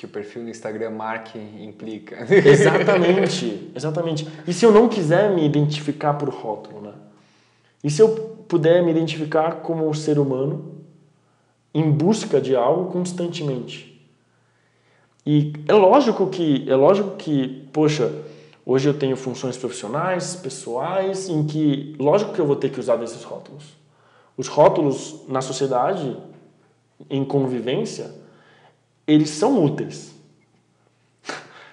[0.00, 2.24] que o perfil no Instagram Mark implica.
[2.32, 4.26] Exatamente, exatamente.
[4.46, 6.94] E se eu não quiser me identificar por rótulo, né?
[7.84, 8.08] E se eu
[8.48, 10.76] puder me identificar como um ser humano
[11.74, 14.02] em busca de algo constantemente?
[15.26, 18.10] E é lógico que é lógico que, poxa,
[18.64, 22.96] hoje eu tenho funções profissionais, pessoais, em que lógico que eu vou ter que usar
[22.96, 23.76] desses rótulos.
[24.34, 26.16] Os rótulos na sociedade
[27.10, 28.18] em convivência
[29.12, 30.14] eles são úteis.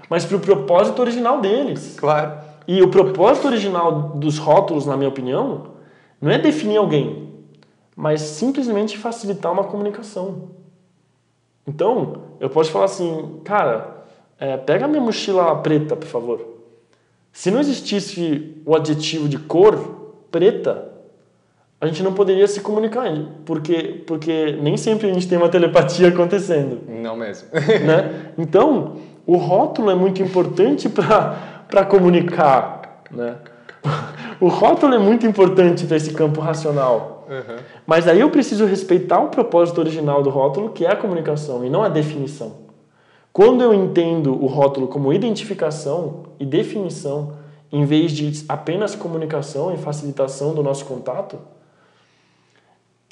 [0.09, 1.95] Mas para o propósito original deles.
[1.97, 2.39] Claro.
[2.67, 5.67] E o propósito original dos rótulos, na minha opinião,
[6.19, 7.29] não é definir alguém,
[7.95, 10.49] mas simplesmente facilitar uma comunicação.
[11.65, 14.05] Então, eu posso falar assim, cara,
[14.39, 16.45] é, pega a minha mochila preta, por favor.
[17.31, 19.77] Se não existisse o adjetivo de cor
[20.31, 20.91] preta,
[21.79, 23.05] a gente não poderia se comunicar,
[23.45, 26.79] porque, porque nem sempre a gente tem uma telepatia acontecendo.
[26.87, 27.49] Não mesmo.
[27.53, 28.31] né?
[28.37, 33.03] Então, o rótulo é muito importante para comunicar.
[33.11, 33.35] Né?
[34.39, 37.25] O rótulo é muito importante para esse campo racional.
[37.27, 37.55] Uhum.
[37.87, 41.71] Mas aí eu preciso respeitar o propósito original do rótulo, que é a comunicação, e
[41.71, 42.57] não a definição.
[43.33, 47.33] Quando eu entendo o rótulo como identificação e definição,
[47.71, 51.39] em vez de apenas comunicação e facilitação do nosso contato,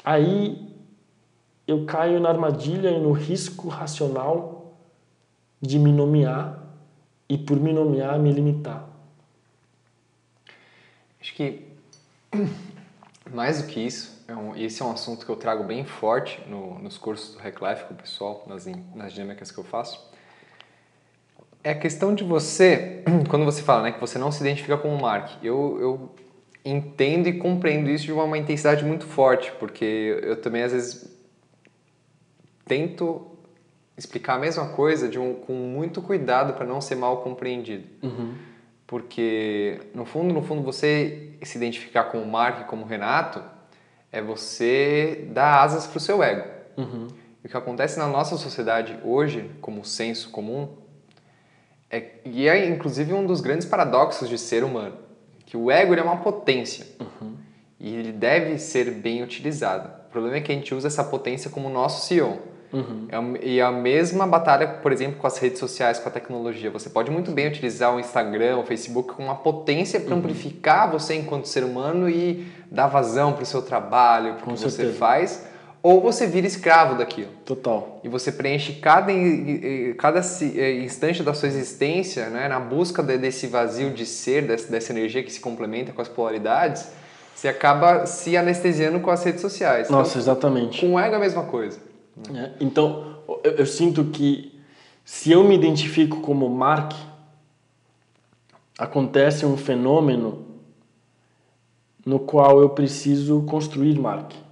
[0.06, 0.74] aí
[1.66, 4.78] eu caio na armadilha e no risco racional
[5.60, 6.62] de me nomear
[7.28, 8.88] e por me nomear me limitar.
[11.20, 11.66] Acho que
[13.32, 16.40] Mais do que isso, é um, esse é um assunto que eu trago bem forte
[16.48, 20.10] no, nos cursos do Reclife com o pessoal, nas, nas dinâmicas que eu faço.
[21.62, 24.96] É a questão de você, quando você fala né, que você não se identifica como
[25.00, 26.10] Mark, eu, eu
[26.66, 31.16] entendo e compreendo isso de uma, intensidade muito forte, porque eu também às vezes
[32.66, 33.24] tento
[33.96, 37.84] explicar a mesma coisa de um, com muito cuidado para não ser mal compreendido.
[38.02, 38.34] Uhum.
[38.84, 43.42] Porque, no fundo, no fundo, você se identificar como Mark e como Renato
[44.10, 46.48] é você dar asas para o seu ego.
[46.76, 47.06] Uhum.
[47.42, 50.68] E o que acontece na nossa sociedade hoje, como senso comum,
[51.88, 55.05] é, e é inclusive um dos grandes paradoxos de ser humano,
[55.46, 57.34] que o ego é uma potência uhum.
[57.78, 59.88] e ele deve ser bem utilizado.
[60.08, 62.38] O problema é que a gente usa essa potência como nosso CEO.
[62.72, 63.06] Uhum.
[63.08, 66.68] É, e a mesma batalha, por exemplo, com as redes sociais, com a tecnologia.
[66.70, 70.18] Você pode muito bem utilizar o Instagram, o Facebook com uma potência para uhum.
[70.18, 74.58] amplificar você enquanto ser humano e dar vazão para o seu trabalho, para o que
[74.58, 74.92] certeza.
[74.92, 75.46] você faz.
[75.86, 77.30] Ou você vira escravo daquilo.
[77.44, 78.00] Total.
[78.02, 79.12] E você preenche cada,
[79.96, 84.90] cada eh, instante da sua existência né, na busca desse vazio de ser, dessa, dessa
[84.90, 86.88] energia que se complementa com as polaridades.
[87.32, 89.88] Você acaba se anestesiando com as redes sociais.
[89.88, 90.80] Nossa, então, exatamente.
[90.80, 91.78] Com o ego é a mesma coisa.
[92.34, 94.60] É, então, eu, eu, sinto que
[95.04, 96.94] se eu me identifico como Mark,
[98.76, 100.46] acontece um fenômeno
[102.04, 104.45] no qual eu preciso construir Mark.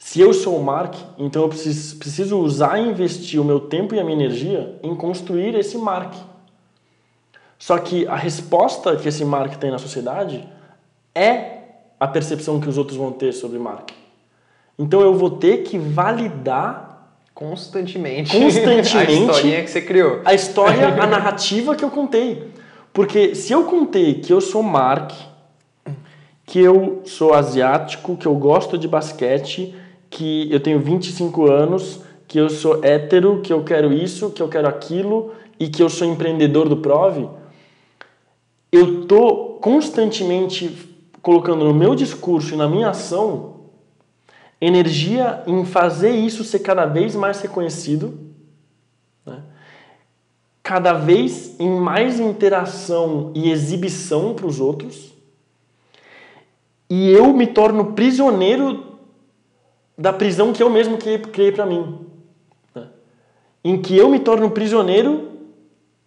[0.00, 3.94] Se eu sou o Mark, então eu preciso, preciso usar e investir o meu tempo
[3.94, 6.14] e a minha energia em construir esse Mark.
[7.58, 10.48] Só que a resposta que esse Mark tem na sociedade
[11.14, 11.58] é
[12.00, 13.90] a percepção que os outros vão ter sobre Mark.
[14.78, 20.22] Então eu vou ter que validar constantemente, constantemente a historinha que você criou.
[20.24, 22.50] A história, a narrativa que eu contei.
[22.90, 25.12] Porque se eu contei que eu sou Mark,
[26.46, 29.74] que eu sou asiático, que eu gosto de basquete,
[30.10, 34.48] que eu tenho 25 anos, que eu sou hétero, que eu quero isso, que eu
[34.48, 37.28] quero aquilo e que eu sou empreendedor do Prove,
[38.72, 40.88] eu tô constantemente
[41.22, 43.60] colocando no meu discurso e na minha ação
[44.60, 48.18] energia em fazer isso ser cada vez mais reconhecido,
[49.24, 49.42] né?
[50.62, 55.14] cada vez em mais interação e exibição para os outros,
[56.88, 58.89] e eu me torno prisioneiro
[60.00, 61.98] da prisão que eu mesmo criei para mim.
[62.74, 62.86] Né?
[63.62, 65.28] Em que eu me torno prisioneiro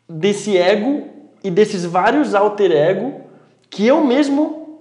[0.10, 1.08] desse ego
[1.44, 3.22] e desses vários alter ego
[3.70, 4.80] que eu mesmo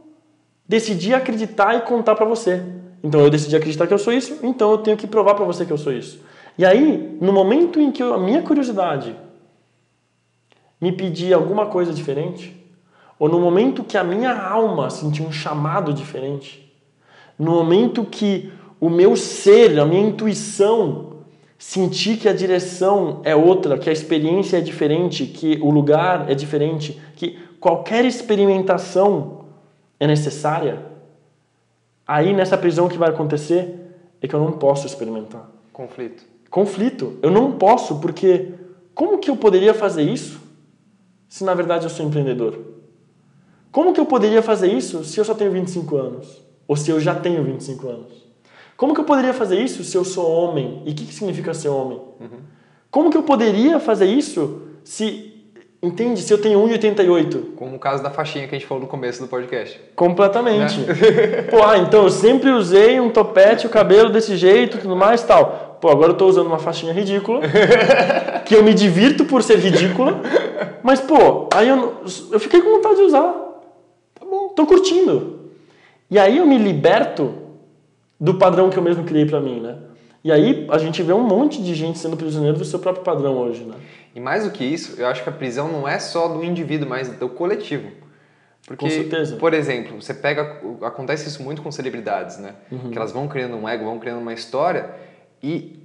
[0.66, 2.62] decidi acreditar e contar para você.
[3.05, 5.66] Então eu decidi acreditar que eu sou isso, então eu tenho que provar para você
[5.66, 6.18] que eu sou isso.
[6.57, 9.14] E aí, no momento em que eu, a minha curiosidade
[10.81, 12.57] me pedir alguma coisa diferente,
[13.18, 16.72] ou no momento que a minha alma sentir um chamado diferente,
[17.38, 18.51] no momento que
[18.83, 21.12] o meu ser, a minha intuição
[21.59, 26.35] sentir que a direção é outra, que a experiência é diferente, que o lugar é
[26.35, 29.45] diferente, que qualquer experimentação
[29.99, 30.92] é necessária,
[32.07, 33.75] Aí nessa prisão o que vai acontecer
[34.21, 35.51] é que eu não posso experimentar.
[35.73, 36.25] Conflito.
[36.51, 37.18] Conflito.
[37.23, 38.53] Eu não posso porque
[38.95, 40.40] como que eu poderia fazer isso
[41.29, 42.59] se na verdade eu sou empreendedor?
[43.71, 46.42] Como que eu poderia fazer isso se eu só tenho 25 anos?
[46.68, 48.22] Ou se eu já tenho 25 anos?
[48.83, 50.83] Como que eu poderia fazer isso se eu sou homem?
[50.85, 52.01] E o que, que significa ser homem?
[52.21, 52.40] Uhum.
[52.90, 55.29] Como que eu poderia fazer isso se
[55.81, 56.21] Entende?
[56.21, 57.55] Se eu tenho 1,88.
[57.55, 59.81] Como o caso da faixinha que a gente falou no começo do podcast.
[59.95, 60.81] Completamente.
[60.81, 60.95] Né?
[61.49, 65.79] Pô, ah, então eu sempre usei um topete, o cabelo desse jeito, tudo mais tal.
[65.81, 67.40] Pô, agora eu tô usando uma faixinha ridícula,
[68.45, 70.21] que eu me divirto por ser ridícula,
[70.83, 73.33] mas pô, aí eu, eu fiquei com vontade de usar.
[74.14, 74.49] Tá bom.
[74.57, 75.51] Tô curtindo.
[76.11, 77.42] E aí eu me liberto
[78.23, 79.79] do padrão que eu mesmo criei para mim, né?
[80.23, 83.37] E aí a gente vê um monte de gente sendo prisioneiro do seu próprio padrão
[83.37, 83.75] hoje, né?
[84.15, 86.89] E mais do que isso, eu acho que a prisão não é só do indivíduo,
[86.89, 87.91] mas do coletivo.
[88.65, 89.35] Porque, com certeza.
[89.35, 90.61] por exemplo, você pega.
[90.83, 92.55] Acontece isso muito com celebridades, né?
[92.71, 92.91] Uhum.
[92.93, 94.91] Que elas vão criando um ego, vão criando uma história
[95.43, 95.83] e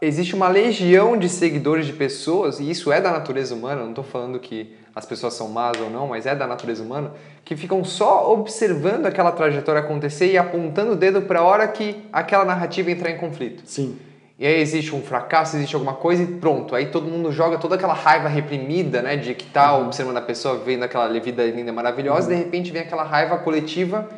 [0.00, 4.04] existe uma legião de seguidores de pessoas, e isso é da natureza humana, não estou
[4.04, 7.12] falando que as pessoas são más ou não, mas é da natureza humana,
[7.44, 12.04] que ficam só observando aquela trajetória acontecer e apontando o dedo para a hora que
[12.12, 13.62] aquela narrativa entrar em conflito.
[13.64, 13.96] Sim.
[14.38, 16.74] E aí existe um fracasso, existe alguma coisa e pronto.
[16.74, 19.16] Aí todo mundo joga toda aquela raiva reprimida, né?
[19.16, 19.86] De que tá uhum.
[19.86, 22.34] observando a pessoa, vendo aquela vida linda, maravilhosa, uhum.
[22.34, 24.08] e de repente vem aquela raiva coletiva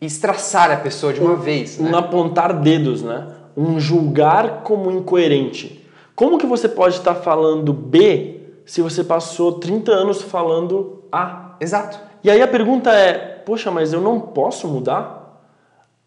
[0.00, 1.78] e estraçar a pessoa de uma um, vez.
[1.78, 1.90] Né?
[1.90, 3.28] Um apontar dedos, né?
[3.56, 5.86] Um julgar como incoerente.
[6.14, 8.35] Como que você pode estar falando B
[8.66, 11.56] se você passou 30 anos falando A?
[11.58, 11.98] Exato.
[12.22, 15.26] E aí a pergunta é, poxa, mas eu não posso mudar?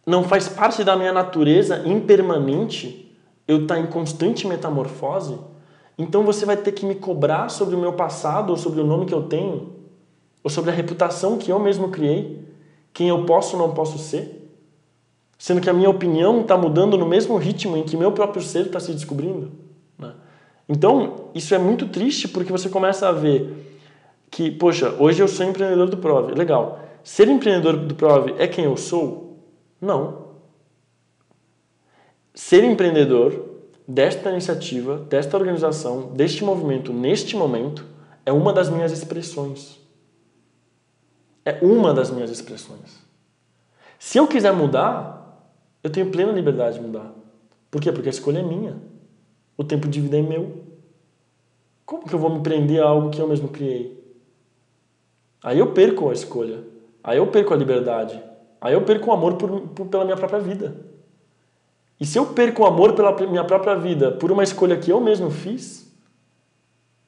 [0.10, 3.16] não faz parte da minha natureza impermanente
[3.48, 5.38] eu estar tá em constante metamorfose,
[5.98, 9.06] então você vai ter que me cobrar sobre o meu passado ou sobre o nome
[9.06, 9.74] que eu tenho,
[10.44, 12.44] ou sobre a reputação que eu mesmo criei,
[12.92, 14.52] quem eu posso ou não posso ser,
[15.38, 18.66] sendo que a minha opinião está mudando no mesmo ritmo em que meu próprio ser
[18.66, 19.52] está se descobrindo.
[20.70, 23.82] Então, isso é muito triste porque você começa a ver
[24.30, 26.80] que, poxa, hoje eu sou empreendedor do Prove, legal.
[27.04, 29.40] Ser empreendedor do Prove é quem eu sou?
[29.82, 30.30] Não.
[32.36, 33.48] Ser empreendedor
[33.88, 37.84] desta iniciativa, desta organização, deste movimento, neste momento,
[38.24, 39.80] é uma das minhas expressões.
[41.44, 43.00] É uma das minhas expressões.
[43.98, 45.52] Se eu quiser mudar,
[45.84, 47.12] eu tenho plena liberdade de mudar.
[47.72, 47.92] Por quê?
[47.92, 48.78] Porque a escolha é minha.
[49.60, 50.64] O tempo de vida é meu.
[51.86, 54.02] Como que eu vou me prender a algo que eu mesmo criei?
[55.44, 56.64] Aí eu perco a escolha.
[57.04, 58.24] Aí eu perco a liberdade.
[58.62, 60.78] Aí eu perco o amor por, por, pela minha própria vida.
[62.00, 65.02] E se eu perco o amor pela minha própria vida por uma escolha que eu
[65.02, 65.94] mesmo fiz,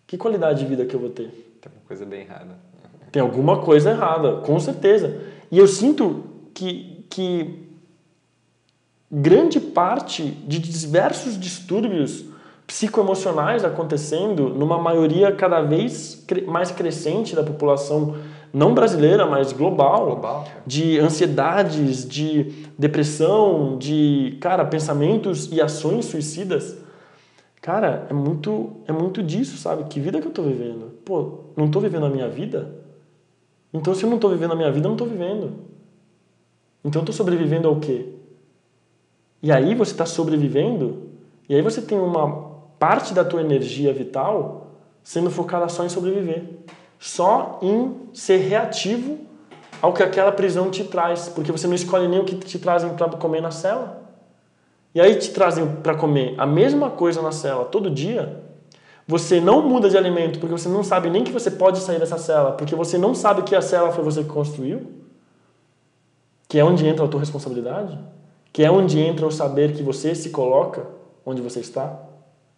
[0.06, 1.30] que qualidade de vida que eu vou ter?
[1.62, 2.60] Tem uma coisa bem errada.
[3.14, 5.22] Tem alguma coisa errada, com certeza.
[5.50, 7.66] E eu sinto que, que
[9.10, 12.30] grande parte de diversos distúrbios
[12.72, 18.16] psicoemocionais acontecendo numa maioria cada vez mais crescente da população
[18.54, 26.78] não brasileira, mas global, global, de ansiedades, de depressão, de, cara, pensamentos e ações suicidas.
[27.62, 29.84] Cara, é muito é muito disso, sabe?
[29.90, 30.94] Que vida que eu tô vivendo?
[31.04, 32.74] Pô, não tô vivendo a minha vida?
[33.74, 35.56] Então se eu não tô vivendo a minha vida, eu não tô vivendo.
[36.86, 38.14] Então eu tô sobrevivendo ao quê?
[39.44, 41.10] E aí você está sobrevivendo,
[41.50, 42.51] e aí você tem uma
[42.82, 44.72] parte da tua energia vital
[45.04, 46.46] sendo focada só em sobreviver,
[46.98, 49.20] só em ser reativo
[49.80, 52.90] ao que aquela prisão te traz, porque você não escolhe nem o que te trazem
[52.96, 54.02] para comer na cela.
[54.96, 58.42] E aí te trazem para comer a mesma coisa na cela todo dia.
[59.08, 62.18] Você não muda de alimento porque você não sabe nem que você pode sair dessa
[62.18, 64.92] cela, porque você não sabe que a cela foi você que construiu,
[66.48, 67.96] que é onde entra a tua responsabilidade,
[68.52, 70.88] que é onde entra o saber que você se coloca
[71.24, 72.10] onde você está.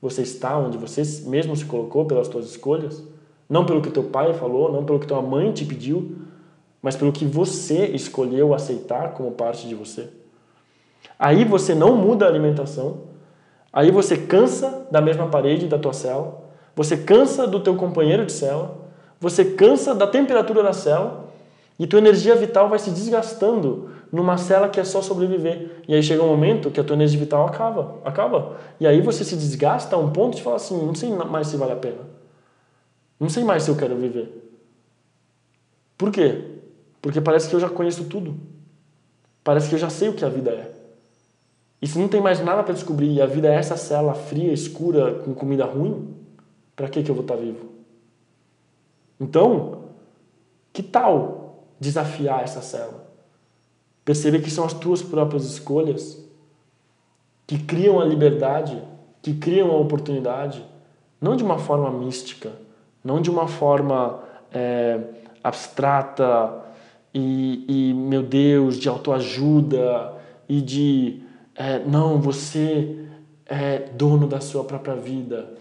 [0.04, 3.02] Você está onde você mesmo se colocou pelas suas escolhas,
[3.48, 6.18] não pelo que teu pai falou, não pelo que tua mãe te pediu,
[6.82, 10.10] mas pelo que você escolheu aceitar como parte de você.
[11.18, 13.04] Aí você não muda a alimentação,
[13.72, 16.44] aí você cansa da mesma parede da tua cela,
[16.76, 18.76] você cansa do teu companheiro de cela,
[19.22, 21.30] você cansa da temperatura da cela
[21.80, 25.82] e tua energia vital vai se desgastando numa cela que é só sobreviver.
[25.88, 28.58] E aí chega um momento que a tua energia vital acaba, acaba.
[28.80, 31.58] E aí você se desgasta a um ponto de falar assim, não sei mais se
[31.58, 32.02] vale a pena.
[33.20, 34.52] Não sei mais se eu quero viver.
[35.98, 36.44] Por quê?
[37.02, 38.36] Porque parece que eu já conheço tudo.
[39.44, 40.72] Parece que eu já sei o que a vida é.
[41.82, 44.54] E se não tem mais nada para descobrir e a vida é essa cela fria,
[44.54, 46.16] escura, com comida ruim,
[46.76, 47.68] para que que eu vou estar tá vivo?
[49.20, 49.86] Então,
[50.72, 53.03] que tal desafiar essa cela?
[54.06, 56.24] Perceber que são as tuas próprias escolhas
[57.48, 58.82] que criam a liberdade,
[59.22, 60.64] que criam a oportunidade,
[61.20, 62.52] não de uma forma mística,
[63.04, 65.00] não de uma forma é,
[65.44, 66.64] abstrata
[67.14, 70.14] e, e, meu Deus, de autoajuda
[70.50, 71.22] e de,
[71.56, 73.08] é, não, você
[73.46, 75.54] é dono da sua própria vida.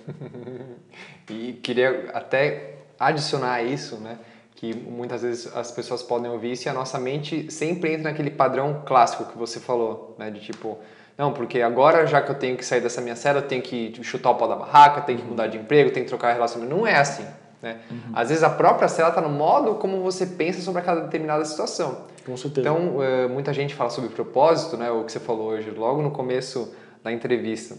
[1.31, 4.19] e queria até adicionar isso, né?
[4.63, 8.31] Que muitas vezes as pessoas podem ouvir isso e a nossa mente sempre entra naquele
[8.31, 10.31] padrão clássico que você falou, né?
[10.31, 10.79] De tipo,
[11.19, 13.93] não, porque agora já que eu tenho que sair dessa minha cela, eu tenho que
[14.05, 16.77] chutar o pau da barraca, tenho que mudar de emprego, tenho que trocar relacionamento.
[16.77, 17.27] Não é assim,
[17.61, 17.81] né?
[17.91, 18.13] Uhum.
[18.15, 22.03] Às vezes a própria cela está no modo como você pensa sobre aquela determinada situação.
[22.25, 22.61] Com certeza.
[22.61, 24.93] Então, eh, muita gente fala sobre propósito, né?
[24.93, 26.73] O que você falou hoje, logo no começo
[27.03, 27.77] da entrevista,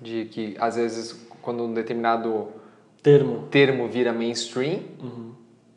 [0.00, 2.48] de que às vezes quando um determinado
[3.02, 5.29] termo, termo vira mainstream, uhum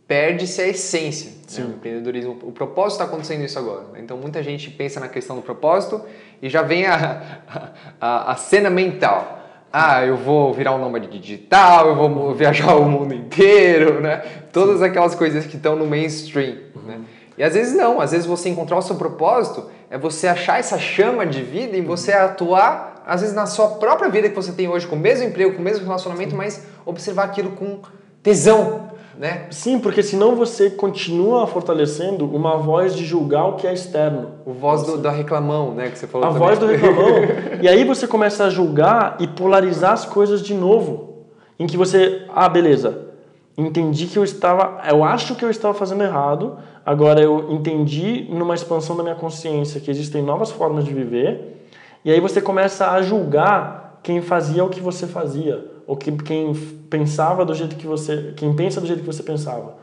[0.07, 1.65] perde-se a essência né?
[1.65, 2.37] do empreendedorismo.
[2.43, 3.85] O propósito está acontecendo isso agora.
[3.93, 4.01] Né?
[4.01, 6.01] Então muita gente pensa na questão do propósito
[6.41, 7.39] e já vem a,
[7.99, 9.39] a, a cena mental.
[9.71, 14.17] Ah, eu vou virar um nômade digital, eu vou viajar o mundo inteiro, né?
[14.51, 14.85] Todas Sim.
[14.85, 16.81] aquelas coisas que estão no mainstream, uhum.
[16.83, 16.99] né?
[17.35, 20.77] E às vezes não, às vezes você encontrar o seu propósito é você achar essa
[20.77, 24.67] chama de vida e você atuar, às vezes na sua própria vida que você tem
[24.67, 26.37] hoje, com o mesmo emprego, com o mesmo relacionamento, Sim.
[26.37, 27.79] mas observar aquilo com
[28.21, 29.47] tesão, né?
[29.51, 34.31] Sim, porque senão você continua fortalecendo uma voz de julgar o que é externo.
[34.45, 36.47] O voz do, da reclamão, né, que você falou A também.
[36.47, 37.07] voz do reclamão.
[37.61, 41.25] e aí você começa a julgar e polarizar as coisas de novo.
[41.59, 43.09] Em que você, ah, beleza,
[43.57, 48.55] entendi que eu estava, eu acho que eu estava fazendo errado, agora eu entendi numa
[48.55, 51.61] expansão da minha consciência que existem novas formas de viver,
[52.03, 56.53] e aí você começa a julgar quem fazia o que você fazia, ou que, quem
[56.89, 59.75] pensava do jeito que você, quem pensa do jeito que você pensava.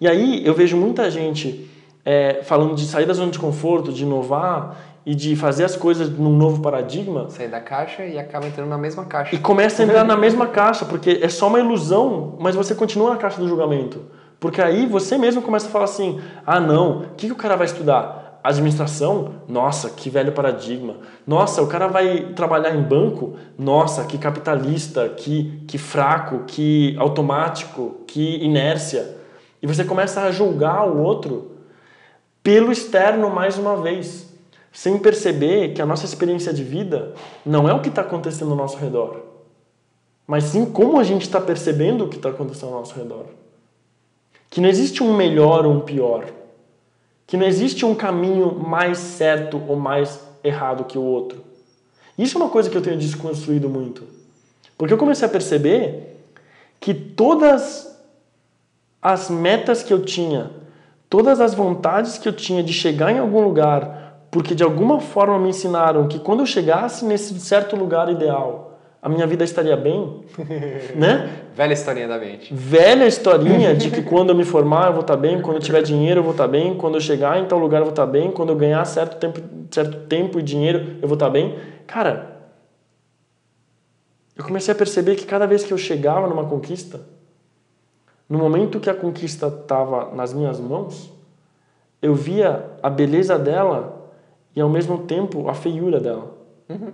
[0.00, 1.68] E aí eu vejo muita gente
[2.04, 6.08] é, falando de sair da zona de conforto, de inovar e de fazer as coisas
[6.08, 7.28] num novo paradigma.
[7.28, 9.34] Sair da caixa e acaba entrando na mesma caixa.
[9.34, 13.10] E começa a entrar na mesma caixa, porque é só uma ilusão, mas você continua
[13.10, 14.02] na caixa do julgamento.
[14.40, 17.56] Porque aí você mesmo começa a falar assim: ah, não, o que, que o cara
[17.56, 18.23] vai estudar?
[18.44, 19.36] Administração?
[19.48, 20.96] Nossa, que velho paradigma.
[21.26, 23.36] Nossa, o cara vai trabalhar em banco?
[23.58, 29.16] Nossa, que capitalista, que, que fraco, que automático, que inércia.
[29.62, 31.52] E você começa a julgar o outro
[32.42, 34.30] pelo externo mais uma vez
[34.70, 37.14] sem perceber que a nossa experiência de vida
[37.46, 39.22] não é o que está acontecendo ao nosso redor,
[40.26, 43.24] mas sim como a gente está percebendo o que está acontecendo ao nosso redor.
[44.50, 46.26] Que não existe um melhor ou um pior.
[47.26, 51.42] Que não existe um caminho mais certo ou mais errado que o outro.
[52.18, 54.04] Isso é uma coisa que eu tenho desconstruído muito.
[54.76, 56.20] Porque eu comecei a perceber
[56.78, 57.98] que todas
[59.00, 60.50] as metas que eu tinha,
[61.08, 65.38] todas as vontades que eu tinha de chegar em algum lugar, porque de alguma forma
[65.38, 68.63] me ensinaram que quando eu chegasse nesse certo lugar ideal,
[69.04, 70.22] a minha vida estaria bem,
[70.96, 71.30] né?
[71.54, 72.54] Velha historinha da mente.
[72.54, 75.82] Velha historinha de que quando eu me formar eu vou estar bem, quando eu tiver
[75.82, 78.30] dinheiro eu vou estar bem, quando eu chegar em tal lugar eu vou estar bem,
[78.30, 81.54] quando eu ganhar certo tempo, certo tempo e dinheiro eu vou estar bem.
[81.86, 82.48] Cara,
[84.34, 87.02] eu comecei a perceber que cada vez que eu chegava numa conquista,
[88.26, 91.12] no momento que a conquista estava nas minhas mãos,
[92.00, 94.10] eu via a beleza dela
[94.56, 96.34] e ao mesmo tempo a feiura dela.
[96.70, 96.90] Uhum.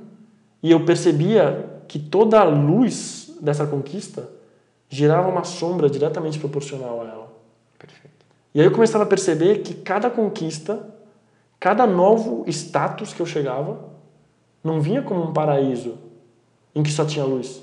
[0.60, 4.30] E eu percebia que toda a luz dessa conquista
[4.88, 7.32] girava uma sombra diretamente proporcional a ela.
[7.76, 8.24] Perfeito.
[8.54, 10.88] E aí eu começava a perceber que cada conquista,
[11.58, 13.90] cada novo status que eu chegava,
[14.62, 15.98] não vinha como um paraíso
[16.76, 17.60] em que só tinha luz.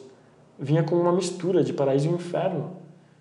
[0.60, 2.72] Vinha com uma mistura de paraíso e inferno.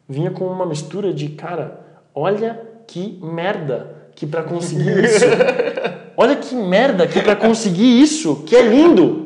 [0.08, 5.24] Vinha com uma mistura de, cara, olha que merda que para conseguir isso
[6.16, 9.25] Olha que merda que para conseguir isso, que é lindo.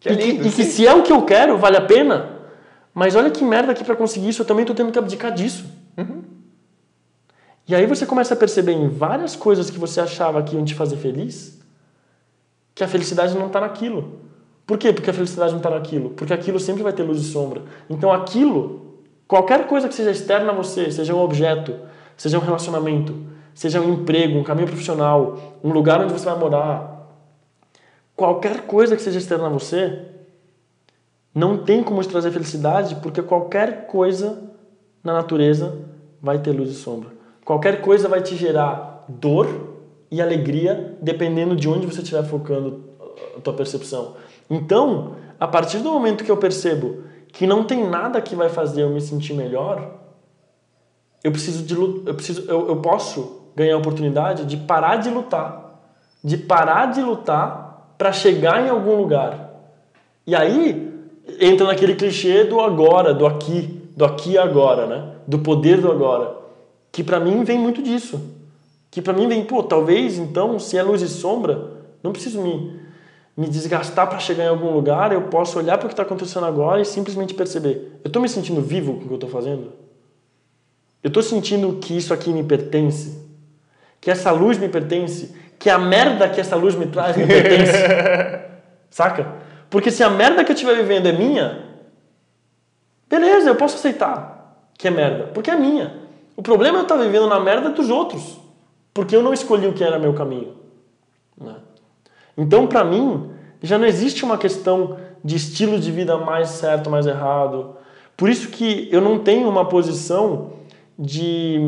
[0.00, 1.82] Que é lindo e, que, e que se é o que eu quero, vale a
[1.82, 2.36] pena.
[2.94, 5.66] Mas olha que merda que para conseguir isso, eu também estou tendo que abdicar disso.
[5.98, 6.22] Uhum.
[7.68, 10.74] E aí você começa a perceber em várias coisas que você achava que iam te
[10.74, 11.60] fazer feliz,
[12.74, 14.20] que a felicidade não está naquilo.
[14.66, 14.92] Por quê?
[14.92, 16.10] Porque a felicidade não está naquilo.
[16.10, 17.62] Porque aquilo sempre vai ter luz e sombra.
[17.90, 21.74] Então aquilo, qualquer coisa que seja externa a você, seja um objeto,
[22.16, 23.14] seja um relacionamento,
[23.54, 26.95] seja um emprego, um caminho profissional, um lugar onde você vai morar,
[28.16, 30.06] qualquer coisa que seja externa a você,
[31.34, 34.42] não tem como te trazer felicidade, porque qualquer coisa
[35.04, 35.78] na natureza
[36.20, 37.10] vai ter luz e sombra.
[37.44, 39.74] Qualquer coisa vai te gerar dor
[40.10, 42.84] e alegria, dependendo de onde você estiver focando
[43.36, 44.16] a tua percepção.
[44.48, 48.82] Então, a partir do momento que eu percebo que não tem nada que vai fazer
[48.82, 49.90] eu me sentir melhor,
[51.22, 55.82] eu preciso de eu preciso eu, eu posso ganhar a oportunidade de parar de lutar,
[56.24, 57.65] de parar de lutar
[57.96, 59.50] para chegar em algum lugar.
[60.26, 60.92] E aí
[61.40, 65.12] entra naquele clichê do agora, do aqui, do aqui e agora, né?
[65.26, 66.36] Do poder do agora,
[66.92, 68.20] que para mim vem muito disso.
[68.90, 71.72] Que para mim vem, pô, talvez então, se é luz e sombra,
[72.02, 72.86] não preciso me
[73.36, 76.46] me desgastar para chegar em algum lugar, eu posso olhar para o que está acontecendo
[76.46, 79.72] agora e simplesmente perceber: eu estou me sentindo vivo com o que eu estou fazendo?
[81.02, 83.26] Eu estou sentindo que isso aqui me pertence?
[84.06, 87.72] que essa luz me pertence, que a merda que essa luz me traz me pertence.
[88.90, 89.26] Saca?
[89.68, 91.64] Porque se a merda que eu estiver vivendo é minha,
[93.08, 94.36] beleza, eu posso aceitar
[94.78, 95.94] que é merda, porque é minha.
[96.36, 98.38] O problema é eu estar vivendo na merda dos outros,
[98.92, 100.54] porque eu não escolhi o que era meu caminho.
[101.38, 101.54] Né?
[102.36, 103.30] Então, para mim,
[103.62, 107.76] já não existe uma questão de estilo de vida mais certo, mais errado.
[108.16, 110.52] Por isso que eu não tenho uma posição
[110.98, 111.58] de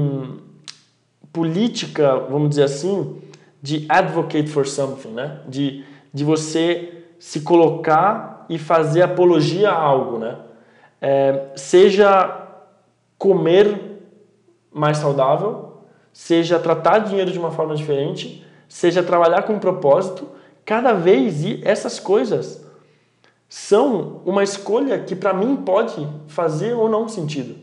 [1.32, 3.20] política, vamos dizer assim,
[3.62, 5.40] de advocate for something, né?
[5.48, 10.36] De, de você se colocar e fazer apologia a algo, né?
[11.00, 12.46] É, seja
[13.16, 14.00] comer
[14.72, 15.78] mais saudável,
[16.12, 20.28] seja tratar dinheiro de uma forma diferente, seja trabalhar com um propósito,
[20.64, 22.64] cada vez essas coisas
[23.48, 27.56] são uma escolha que para mim pode fazer ou não sentido.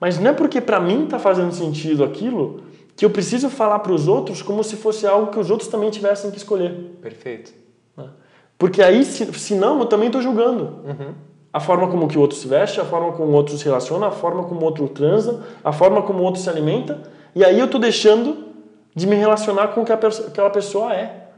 [0.00, 2.62] Mas não é porque para mim está fazendo sentido aquilo
[2.98, 5.88] que eu preciso falar para os outros como se fosse algo que os outros também
[5.88, 6.98] tivessem que escolher.
[7.00, 7.54] Perfeito.
[7.96, 8.10] Né?
[8.58, 10.64] Porque aí, se, se não, eu também estou julgando.
[10.84, 11.14] Uhum.
[11.52, 14.08] A forma como que o outro se veste, a forma como o outro se relaciona,
[14.08, 17.00] a forma como o outro transa, a forma como o outro se alimenta.
[17.36, 18.48] E aí eu tô deixando
[18.92, 21.28] de me relacionar com o que aquela pessoa é.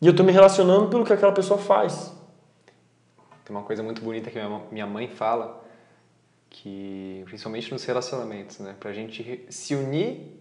[0.00, 2.10] E eu tô me relacionando pelo que aquela pessoa faz.
[3.44, 4.38] Tem uma coisa muito bonita que
[4.72, 5.62] minha mãe fala,
[6.48, 8.74] que principalmente nos relacionamentos, né?
[8.80, 10.37] Pra gente se unir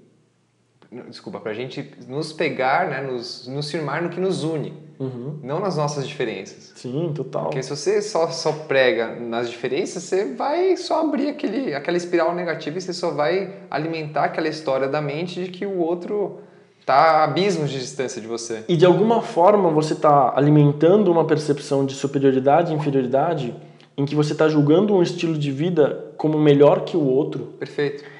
[1.10, 5.40] desculpa, para a gente nos pegar, né, nos, nos firmar no que nos une, uhum.
[5.44, 6.72] não nas nossas diferenças.
[6.76, 7.44] Sim, total.
[7.44, 12.34] Porque se você só, só prega nas diferenças, você vai só abrir aquele, aquela espiral
[12.34, 16.40] negativa e você só vai alimentar aquela história da mente de que o outro
[16.80, 18.64] está a abismos de distância de você.
[18.68, 23.54] E de alguma forma você está alimentando uma percepção de superioridade e inferioridade
[23.98, 27.56] em que você está julgando um estilo de vida como melhor que o outro.
[27.60, 28.17] Perfeito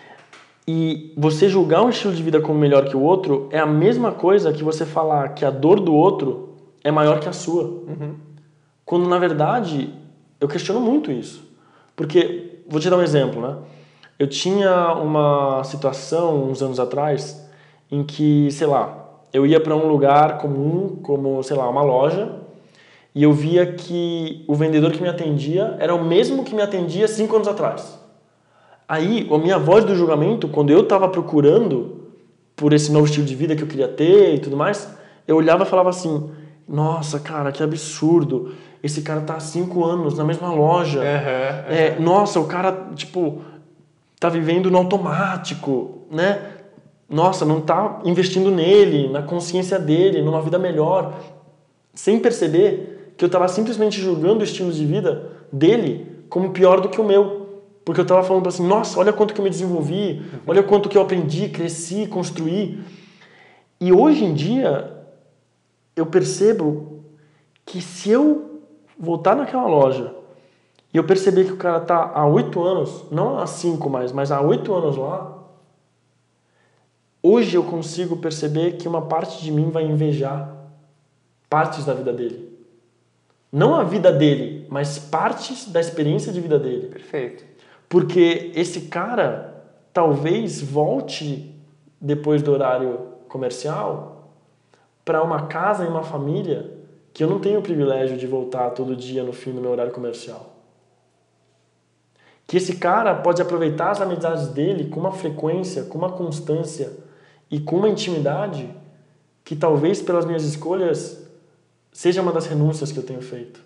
[0.68, 4.12] e você julgar um estilo de vida como melhor que o outro é a mesma
[4.12, 7.64] coisa que você falar que a dor do outro é maior que a sua.
[7.64, 8.16] Uhum.
[8.84, 9.94] Quando na verdade
[10.40, 11.48] eu questiono muito isso.
[11.96, 13.58] Porque, vou te dar um exemplo, né?
[14.20, 17.48] Eu tinha uma situação uns anos atrás
[17.92, 22.36] em que, sei lá, eu ia para um lugar comum, como, sei lá, uma loja,
[23.16, 27.08] e eu via que o vendedor que me atendia era o mesmo que me atendia
[27.08, 27.97] cinco anos atrás.
[28.88, 32.08] Aí, a minha voz do julgamento, quando eu estava procurando
[32.56, 34.90] por esse novo estilo de vida que eu queria ter e tudo mais,
[35.28, 36.32] eu olhava e falava assim:
[36.68, 38.54] Nossa, cara, que absurdo.
[38.82, 41.00] Esse cara tá há cinco anos na mesma loja.
[41.00, 41.76] Uhum, uhum.
[41.76, 43.42] É, nossa, o cara, tipo,
[44.20, 46.40] tá vivendo no automático, né?
[47.10, 51.14] Nossa, não tá investindo nele, na consciência dele, numa vida melhor.
[51.94, 56.90] Sem perceber que eu estava simplesmente julgando o estilo de vida dele como pior do
[56.90, 57.37] que o meu.
[57.88, 60.98] Porque eu estava falando assim, nossa, olha quanto que eu me desenvolvi, olha quanto que
[60.98, 62.84] eu aprendi, cresci, construí.
[63.80, 64.94] E hoje em dia,
[65.96, 67.02] eu percebo
[67.66, 68.60] que se eu
[69.00, 70.14] voltar naquela loja
[70.94, 74.34] e eu perceber que o cara está há oito anos, não há cinco mais, mas
[74.34, 75.46] há oito anos lá,
[77.24, 80.54] hoje eu consigo perceber que uma parte de mim vai invejar
[81.50, 82.54] partes da vida dele.
[83.50, 86.88] Não a vida dele, mas partes da experiência de vida dele.
[86.88, 87.56] Perfeito.
[87.90, 89.64] Porque esse cara
[89.94, 91.56] talvez volte
[92.00, 94.32] depois do horário comercial
[95.04, 96.78] para uma casa e uma família
[97.14, 99.92] que eu não tenho o privilégio de voltar todo dia no fim do meu horário
[99.92, 100.56] comercial.
[102.46, 106.92] Que esse cara pode aproveitar as amizades dele com uma frequência, com uma constância
[107.50, 108.70] e com uma intimidade
[109.44, 111.26] que talvez pelas minhas escolhas
[111.92, 113.62] seja uma das renúncias que eu tenho feito.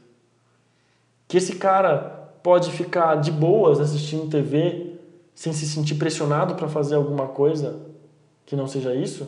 [1.28, 4.96] Que esse cara pode ficar de boas assistindo TV
[5.34, 7.80] sem se sentir pressionado para fazer alguma coisa
[8.46, 9.28] que não seja isso,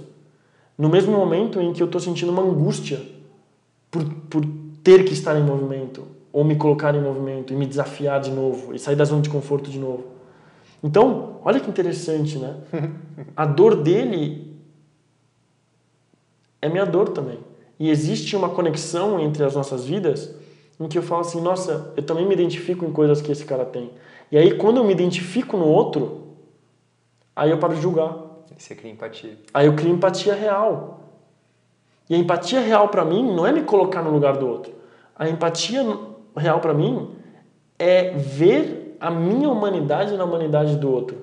[0.77, 3.01] no mesmo momento em que eu estou sentindo uma angústia
[3.89, 4.45] por, por
[4.83, 8.73] ter que estar em movimento, ou me colocar em movimento e me desafiar de novo,
[8.73, 10.05] e sair da zona de conforto de novo.
[10.83, 12.57] Então, olha que interessante, né?
[13.37, 14.53] A dor dele
[16.61, 17.39] é minha dor também.
[17.79, 20.35] E existe uma conexão entre as nossas vidas
[20.83, 23.65] em que eu falo assim, nossa, eu também me identifico em coisas que esse cara
[23.65, 23.91] tem.
[24.31, 26.23] E aí, quando eu me identifico no outro,
[27.35, 28.15] aí eu paro de julgar.
[28.57, 29.37] Você cria empatia.
[29.53, 31.01] Aí eu crio empatia real.
[32.09, 34.73] E a empatia real para mim não é me colocar no lugar do outro.
[35.15, 35.81] A empatia
[36.35, 37.15] real para mim
[37.79, 41.17] é ver a minha humanidade na humanidade do outro.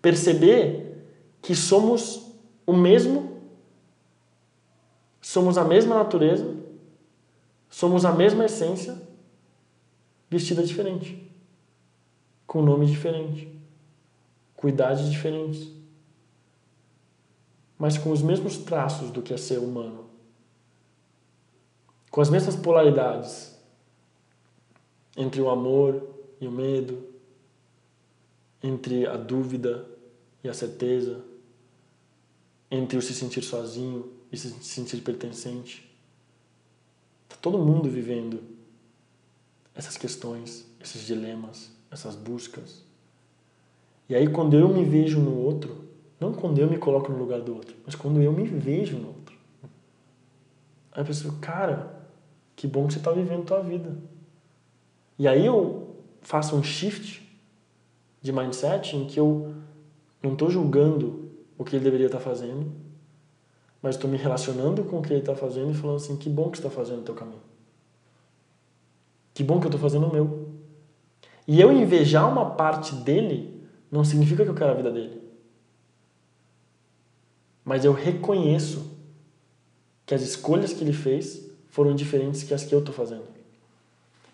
[0.00, 1.04] Perceber
[1.42, 2.32] que somos
[2.66, 3.40] o mesmo,
[5.20, 6.59] somos a mesma natureza,
[7.70, 9.00] Somos a mesma essência,
[10.28, 11.32] vestida diferente,
[12.44, 13.48] com nome diferente,
[14.56, 15.68] com idades diferentes,
[17.78, 20.10] mas com os mesmos traços do que é ser humano,
[22.10, 23.56] com as mesmas polaridades
[25.16, 26.10] entre o amor
[26.40, 27.08] e o medo,
[28.60, 29.86] entre a dúvida
[30.42, 31.24] e a certeza,
[32.68, 35.89] entre o se sentir sozinho e se sentir pertencente
[37.40, 38.40] todo mundo vivendo
[39.74, 42.84] essas questões, esses dilemas, essas buscas.
[44.08, 45.88] E aí quando eu me vejo no outro,
[46.18, 49.08] não quando eu me coloco no lugar do outro, mas quando eu me vejo no
[49.08, 49.34] outro.
[50.92, 52.00] Aí eu penso, cara,
[52.54, 53.96] que bom que você está vivendo a tua vida.
[55.18, 57.26] E aí eu faço um shift
[58.20, 59.54] de mindset em que eu
[60.22, 62.70] não estou julgando o que ele deveria estar tá fazendo,
[63.82, 66.50] mas estou me relacionando com o que ele está fazendo e falando assim: que bom
[66.50, 67.40] que está fazendo o teu caminho.
[69.32, 70.48] Que bom que eu estou fazendo o meu.
[71.46, 75.20] E eu invejar uma parte dele não significa que eu quero a vida dele.
[77.64, 78.98] Mas eu reconheço
[80.04, 83.24] que as escolhas que ele fez foram diferentes que as que eu estou fazendo.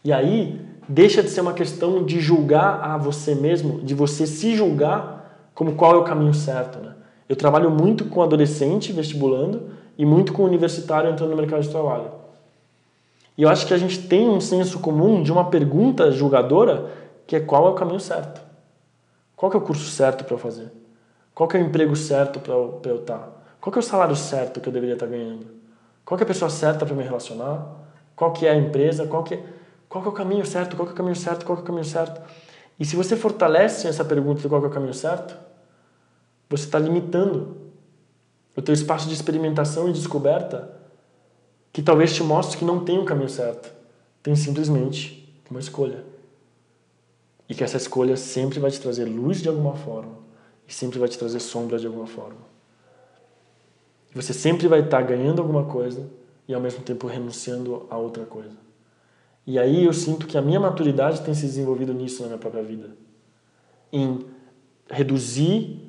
[0.03, 4.57] E aí deixa de ser uma questão de julgar a você mesmo, de você se
[4.57, 6.96] julgar como qual é o caminho certo, né?
[7.29, 12.11] Eu trabalho muito com adolescente vestibulando e muito com universitário entrando no mercado de trabalho.
[13.37, 16.91] E eu acho que a gente tem um senso comum de uma pergunta julgadora
[17.27, 18.41] que é qual é o caminho certo.
[19.35, 20.73] Qual é o curso certo para eu fazer?
[21.35, 23.19] Qual é o emprego certo para eu, estar?
[23.19, 23.29] Tá?
[23.61, 25.47] Qual é o salário certo que eu deveria estar tá ganhando?
[26.05, 27.67] Qual é a pessoa certa para me relacionar?
[28.15, 29.07] Qual que é a empresa?
[29.07, 29.43] Qual que é,
[29.89, 30.77] qual que é o caminho certo?
[30.77, 31.45] Qual que é o caminho certo?
[31.45, 32.23] Qual que é o caminho certo?
[32.79, 35.37] E se você fortalece essa pergunta de qual é o caminho certo,
[36.49, 37.57] você está limitando
[38.57, 40.75] o teu espaço de experimentação e descoberta
[41.73, 43.71] que talvez te mostre que não tem um caminho certo.
[44.23, 46.05] Tem simplesmente uma escolha.
[47.49, 50.17] E que essa escolha sempre vai te trazer luz de alguma forma
[50.67, 52.41] e sempre vai te trazer sombra de alguma forma.
[54.15, 56.09] Você sempre vai estar ganhando alguma coisa
[56.49, 58.57] e ao mesmo tempo renunciando a outra coisa.
[59.47, 62.63] E aí eu sinto que a minha maturidade tem se desenvolvido nisso na minha própria
[62.63, 62.97] vida.
[63.93, 64.25] Em
[64.91, 65.86] reduzir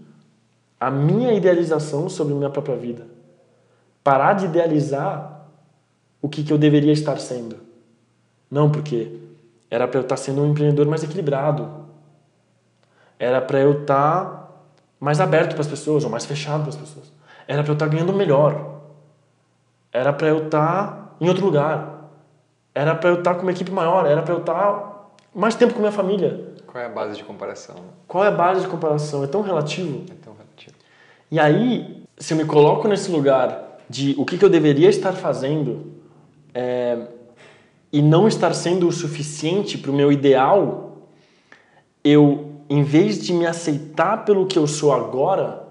[0.79, 3.05] a minha idealização sobre a minha própria vida.
[4.03, 5.47] Parar de idealizar
[6.21, 7.57] o que, que eu deveria estar sendo.
[8.49, 9.19] Não porque
[9.69, 11.85] era para eu estar sendo um empreendedor mais equilibrado.
[13.19, 14.37] Era para eu estar
[14.99, 17.11] mais aberto para as pessoas ou mais fechado para as pessoas.
[17.47, 18.81] Era para eu estar ganhando melhor.
[19.91, 22.09] Era para eu estar em outro lugar.
[22.73, 24.05] Era para eu estar com uma equipe maior.
[24.05, 26.55] Era para eu estar mais tempo com minha família.
[26.65, 27.75] Qual é a base de comparação?
[28.07, 29.23] Qual é a base de comparação?
[29.23, 30.03] É tão relativo.
[30.11, 30.46] É tão relativo.
[31.29, 35.13] E aí, se eu me coloco nesse lugar de o que, que eu deveria estar
[35.13, 35.93] fazendo
[36.53, 37.07] é,
[37.91, 41.09] e não estar sendo o suficiente para o meu ideal,
[42.03, 45.67] eu, em vez de me aceitar pelo que eu sou agora,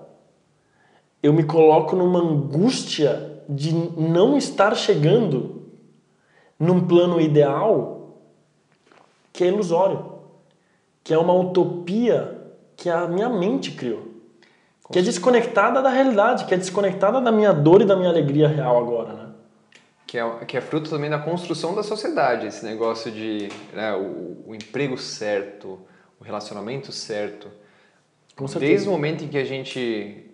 [1.23, 5.63] eu me coloco numa angústia de não estar chegando
[6.59, 8.21] num plano ideal
[9.33, 10.13] que é ilusório,
[11.05, 12.37] que é uma utopia
[12.77, 14.16] que a minha mente criou,
[14.93, 18.49] que é desconectada da realidade, que é desconectada da minha dor e da minha alegria
[18.49, 19.27] real agora, né?
[20.07, 24.45] Que é, que é fruto também da construção da sociedade, esse negócio de né, o,
[24.47, 25.81] o emprego certo,
[26.21, 27.49] o relacionamento certo.
[28.59, 30.31] Desde o momento em que a gente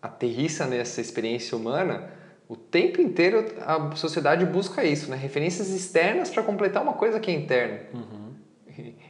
[0.00, 2.10] aterrissa nessa experiência humana,
[2.48, 5.16] o tempo inteiro a sociedade busca isso, né?
[5.16, 7.80] referências externas para completar uma coisa que é interna.
[7.92, 8.28] Uhum.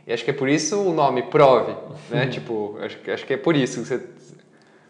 [0.07, 1.75] E acho que é por isso o nome Prove,
[2.11, 2.27] né?
[2.33, 4.03] Tipo, acho, acho que é por isso que você...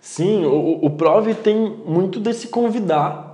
[0.00, 3.28] Sim, o, o Prove tem muito desse convidar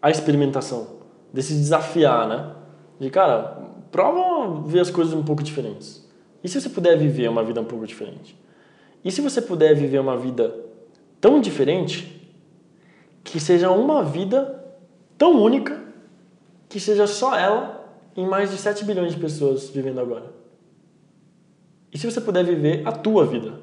[0.00, 0.98] a experimentação,
[1.32, 2.54] desse desafiar, né?
[3.00, 6.04] De, cara, prova ver as coisas um pouco diferentes.
[6.42, 8.38] E se você puder viver uma vida um pouco diferente?
[9.04, 10.54] E se você puder viver uma vida
[11.20, 12.30] tão diferente
[13.22, 14.62] que seja uma vida
[15.16, 15.82] tão única
[16.68, 17.84] que seja só ela
[18.16, 20.32] em mais de 7 bilhões de pessoas vivendo agora.
[21.92, 23.60] E se você puder viver a tua vida?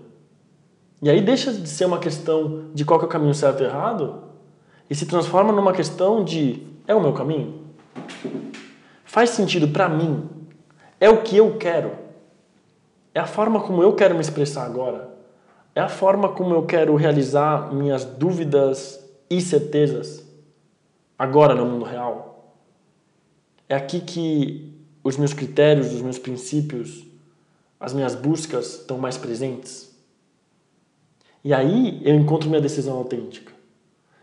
[1.01, 4.23] E aí deixa de ser uma questão de qual é o caminho certo e errado
[4.89, 7.61] e se transforma numa questão de é o meu caminho?
[9.03, 10.29] Faz sentido para mim?
[10.99, 11.91] É o que eu quero?
[13.13, 15.11] É a forma como eu quero me expressar agora?
[15.75, 18.99] é a forma como eu quero realizar minhas dúvidas
[19.29, 20.25] e certezas
[21.17, 22.55] agora no mundo real.
[23.69, 24.73] É aqui que
[25.03, 27.05] os meus critérios, os meus princípios,
[27.79, 29.90] as minhas buscas estão mais presentes.
[31.43, 33.51] E aí eu encontro minha decisão autêntica.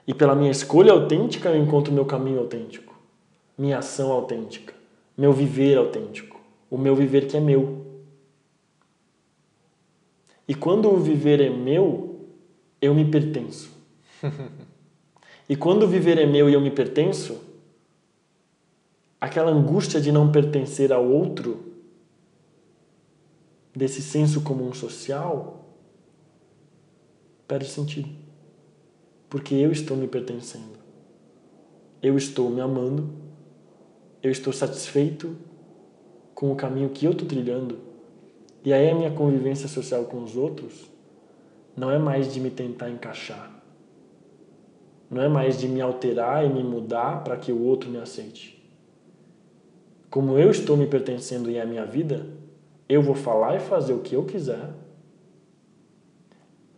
[0.06, 2.98] E pela minha escolha autêntica eu encontro meu caminho autêntico,
[3.56, 4.72] minha ação autêntica,
[5.16, 6.40] meu viver autêntico,
[6.70, 7.84] o meu viver que é meu.
[10.46, 12.26] E quando o viver é meu,
[12.80, 13.70] eu me pertenço.
[15.48, 17.42] e quando o viver é meu e eu me pertenço,
[19.20, 21.68] aquela angústia de não pertencer ao outro,
[23.74, 25.57] desse senso comum social,
[27.48, 28.08] perde sentido.
[29.28, 30.78] Porque eu estou me pertencendo.
[32.00, 33.10] Eu estou me amando.
[34.22, 35.36] Eu estou satisfeito
[36.34, 37.88] com o caminho que eu estou trilhando
[38.64, 40.90] e aí a minha convivência social com os outros
[41.76, 43.50] não é mais de me tentar encaixar.
[45.10, 48.62] Não é mais de me alterar e me mudar para que o outro me aceite.
[50.10, 52.26] Como eu estou me pertencendo e é a minha vida,
[52.88, 54.70] eu vou falar e fazer o que eu quiser,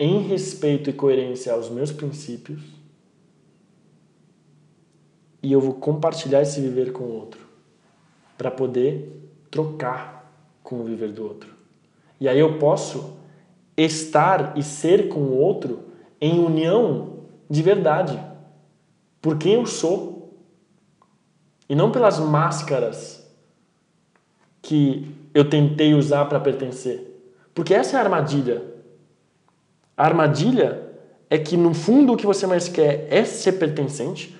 [0.01, 2.63] em respeito e coerência aos meus princípios,
[5.43, 7.41] e eu vou compartilhar esse viver com o outro,
[8.39, 10.33] para poder trocar
[10.63, 11.53] com o viver do outro.
[12.19, 13.19] E aí eu posso
[13.77, 15.85] estar e ser com o outro
[16.19, 18.19] em união de verdade,
[19.21, 20.41] por quem eu sou,
[21.69, 23.31] e não pelas máscaras
[24.63, 27.07] que eu tentei usar para pertencer.
[27.55, 28.70] Porque essa é a armadilha.
[30.01, 30.83] A armadilha
[31.29, 34.35] é que no fundo o que você mais quer é ser pertencente,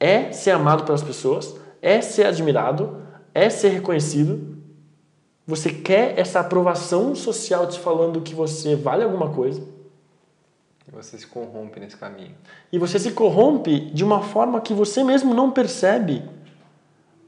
[0.00, 3.00] é ser amado pelas pessoas, é ser admirado,
[3.32, 4.58] é ser reconhecido.
[5.46, 9.62] Você quer essa aprovação social te falando que você vale alguma coisa.
[10.88, 12.34] E você se corrompe nesse caminho.
[12.72, 16.24] E você se corrompe de uma forma que você mesmo não percebe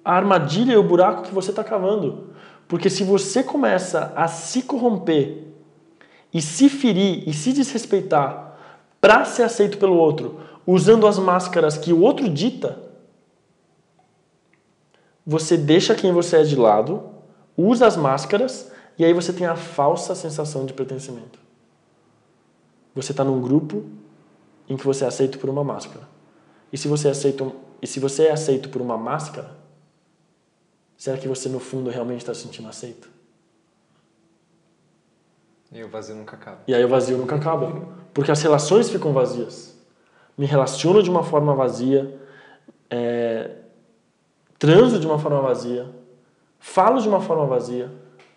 [0.05, 2.31] a armadilha e o buraco que você está cavando.
[2.67, 5.47] Porque se você começa a se corromper
[6.37, 8.59] e se ferir e se desrespeitar
[9.01, 12.79] para ser aceito pelo outro, usando as máscaras que o outro dita,
[15.25, 17.09] você deixa quem você é de lado,
[17.57, 21.39] usa as máscaras e aí você tem a falsa sensação de pertencimento.
[22.95, 23.87] Você está num grupo
[24.69, 26.07] em que você é aceito por uma máscara.
[26.71, 29.57] E se você é aceito, e se você é aceito por uma máscara,
[30.99, 33.16] será que você no fundo realmente está se sentindo aceito?
[35.73, 36.59] E o vazio nunca acaba.
[36.67, 37.73] E aí o vazio nunca acaba.
[38.15, 39.77] Porque as relações ficam vazias.
[40.39, 42.19] Me relaciono de uma forma vazia,
[42.91, 43.57] é,
[44.59, 45.89] transo de uma forma vazia,
[46.59, 47.91] falo de uma forma vazia,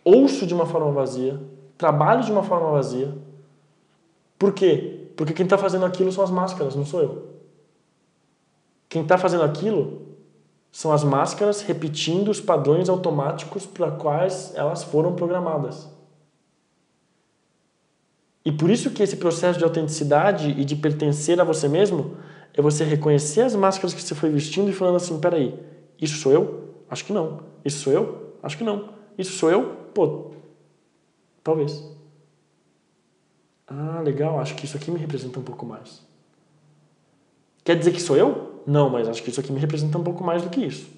[0.04, 1.40] ouço de uma forma vazia,
[1.78, 3.14] trabalho de uma forma vazia.
[4.38, 5.12] Por quê?
[5.16, 7.30] Porque quem está fazendo aquilo são as máscaras, não sou eu.
[8.88, 10.08] Quem está fazendo aquilo
[10.72, 15.90] são as máscaras repetindo os padrões automáticos para quais elas foram programadas.
[18.44, 22.18] E por isso que esse processo de autenticidade e de pertencer a você mesmo
[22.54, 25.60] é você reconhecer as máscaras que você foi vestindo e falando assim, peraí,
[26.00, 26.70] isso sou eu?
[26.90, 27.44] Acho que não.
[27.64, 28.34] Isso sou eu?
[28.42, 28.90] Acho que não.
[29.18, 29.76] Isso sou eu?
[29.94, 30.32] Pô,
[31.44, 31.84] talvez.
[33.68, 36.02] Ah, legal, acho que isso aqui me representa um pouco mais.
[37.64, 38.64] Quer dizer que sou eu?
[38.66, 40.90] Não, mas acho que isso aqui me representa um pouco mais do que isso.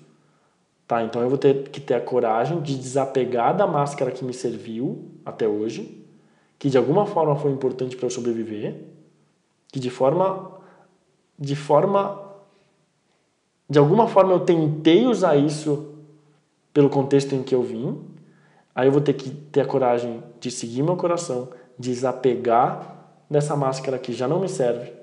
[0.88, 4.34] Tá, então eu vou ter que ter a coragem de desapegar da máscara que me
[4.34, 6.01] serviu até hoje
[6.62, 8.76] que de alguma forma foi importante para eu sobreviver,
[9.70, 10.60] que de forma
[11.38, 12.22] de forma
[13.68, 15.96] de alguma forma eu tentei usar isso
[16.72, 18.00] pelo contexto em que eu vim,
[18.76, 21.50] aí eu vou ter que ter a coragem de seguir meu coração,
[21.80, 24.94] desapegar dessa máscara que já não me serve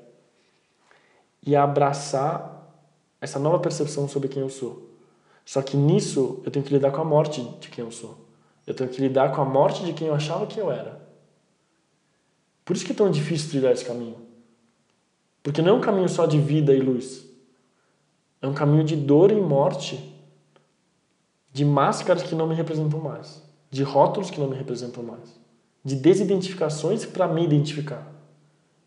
[1.44, 2.72] e abraçar
[3.20, 4.90] essa nova percepção sobre quem eu sou.
[5.44, 8.16] Só que nisso eu tenho que lidar com a morte de quem eu sou.
[8.64, 11.07] Eu tenho que lidar com a morte de quem eu achava que eu era.
[12.68, 14.16] Por isso que é tão difícil trilhar esse caminho.
[15.42, 17.24] Porque não é um caminho só de vida e luz.
[18.42, 19.98] É um caminho de dor e morte,
[21.50, 25.40] de máscaras que não me representam mais, de rótulos que não me representam mais,
[25.82, 28.06] de desidentificações para me identificar.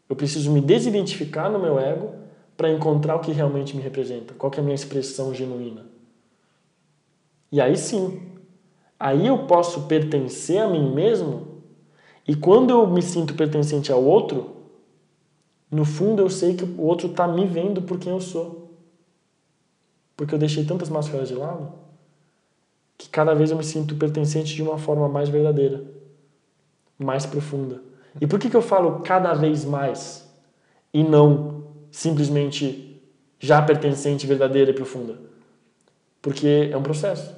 [0.08, 2.14] Eu preciso me desidentificar no meu ego
[2.56, 5.88] para encontrar o que realmente me representa, qual é a minha expressão genuína.
[7.52, 8.22] E aí sim,
[9.00, 11.51] aí eu posso pertencer a mim mesmo
[12.32, 14.56] e quando eu me sinto pertencente ao outro,
[15.70, 18.72] no fundo eu sei que o outro está me vendo por quem eu sou.
[20.16, 21.74] Porque eu deixei tantas máscaras de lado
[22.98, 25.84] que cada vez eu me sinto pertencente de uma forma mais verdadeira,
[26.98, 27.84] mais profunda.
[28.22, 30.26] E por que, que eu falo cada vez mais
[30.94, 33.04] e não simplesmente
[33.42, 35.20] já pertencente, verdadeira e profunda?
[36.22, 37.36] Porque é um processo.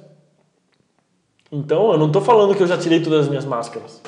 [1.50, 4.00] Então, eu não estou falando que eu já tirei todas as minhas máscaras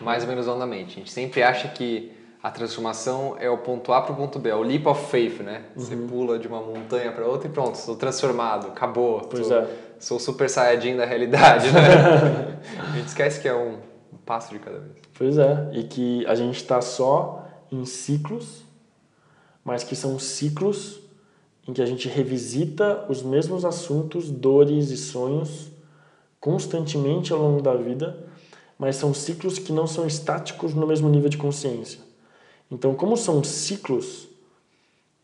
[0.00, 0.92] mais ou menos mente.
[0.92, 4.48] A gente sempre acha que a transformação é o ponto A para o ponto B,
[4.48, 5.64] é o leap of faith, né?
[5.76, 5.84] Uhum.
[5.84, 9.20] Você pula de uma montanha para outra e pronto, estou transformado, acabou.
[9.20, 9.68] Pois tô, é.
[9.98, 12.58] Sou super saiyajin da realidade, né?
[12.80, 13.76] a gente esquece que é um
[14.24, 14.92] passo de cada vez.
[15.12, 18.64] Pois é, e que a gente está só em ciclos,
[19.62, 21.00] mas que são ciclos
[21.68, 25.70] em que a gente revisita os mesmos assuntos, dores e sonhos
[26.40, 28.29] constantemente ao longo da vida
[28.80, 32.00] mas são ciclos que não são estáticos no mesmo nível de consciência.
[32.70, 34.26] Então, como são ciclos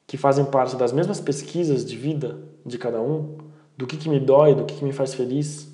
[0.07, 3.38] que fazem parte das mesmas pesquisas de vida de cada um,
[3.74, 5.68] do que, que me dói, do que, que me faz feliz,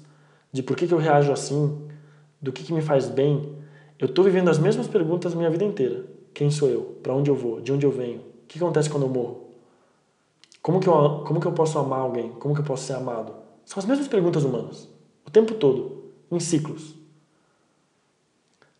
[0.52, 1.76] de por que, que eu reajo assim,
[2.40, 3.52] do que, que me faz bem,
[3.98, 6.06] eu estou vivendo as mesmas perguntas minha vida inteira.
[6.32, 6.82] Quem sou eu?
[7.02, 7.60] Para onde eu vou?
[7.60, 8.20] De onde eu venho?
[8.20, 9.48] O que acontece quando eu morro?
[10.62, 12.30] Como que eu, como que eu posso amar alguém?
[12.30, 13.34] Como que eu posso ser amado?
[13.64, 14.88] São as mesmas perguntas humanas,
[15.26, 17.01] o tempo todo, em ciclos.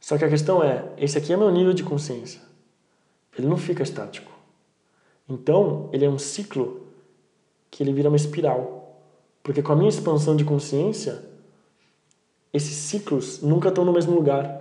[0.02, 2.40] Só que a questão é, esse aqui é meu nível de consciência.
[3.38, 4.32] Ele não fica estático.
[5.28, 6.88] Então, ele é um ciclo
[7.70, 9.00] que ele vira uma espiral.
[9.44, 11.24] Porque com a minha expansão de consciência,
[12.52, 14.60] esses ciclos nunca estão no mesmo lugar.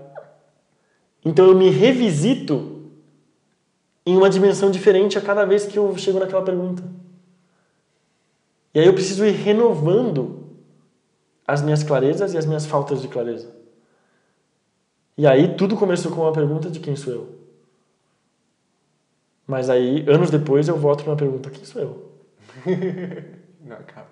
[1.25, 2.83] Então eu me revisito
[4.05, 6.83] em uma dimensão diferente a cada vez que eu chego naquela pergunta.
[8.75, 10.45] E aí eu preciso ir renovando
[11.47, 13.60] as minhas clarezas e as minhas faltas de clareza.
[15.17, 17.41] E aí tudo começou com uma pergunta de quem sou eu.
[19.45, 22.11] Mas aí, anos depois, eu volto para uma pergunta: quem sou eu?
[23.59, 24.07] Não acaba.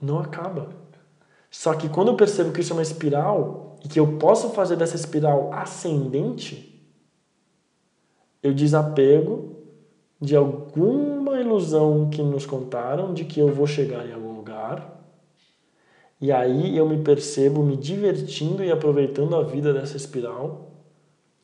[0.00, 0.68] Não acaba.
[1.50, 4.76] Só que quando eu percebo que isso é uma espiral e que eu posso fazer
[4.76, 6.82] dessa espiral ascendente,
[8.42, 9.56] eu desapego
[10.20, 15.01] de alguma ilusão que nos contaram de que eu vou chegar em algum lugar.
[16.22, 20.70] E aí eu me percebo me divertindo e aproveitando a vida dessa espiral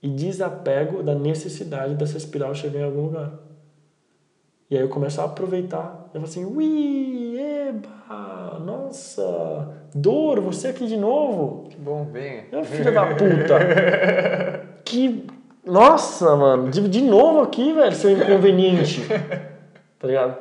[0.01, 3.33] e desapego da necessidade dessa espiral chegar em algum lugar.
[4.71, 6.09] E aí eu começo a aproveitar.
[6.15, 11.65] Eu falo assim, ui, eba, nossa, dor, você aqui de novo.
[11.69, 12.07] Que bom.
[12.53, 13.59] É filha da puta.
[14.85, 15.27] que,
[15.67, 19.03] nossa, mano, de, de novo aqui, velho, seu inconveniente.
[19.99, 20.37] tá ligado?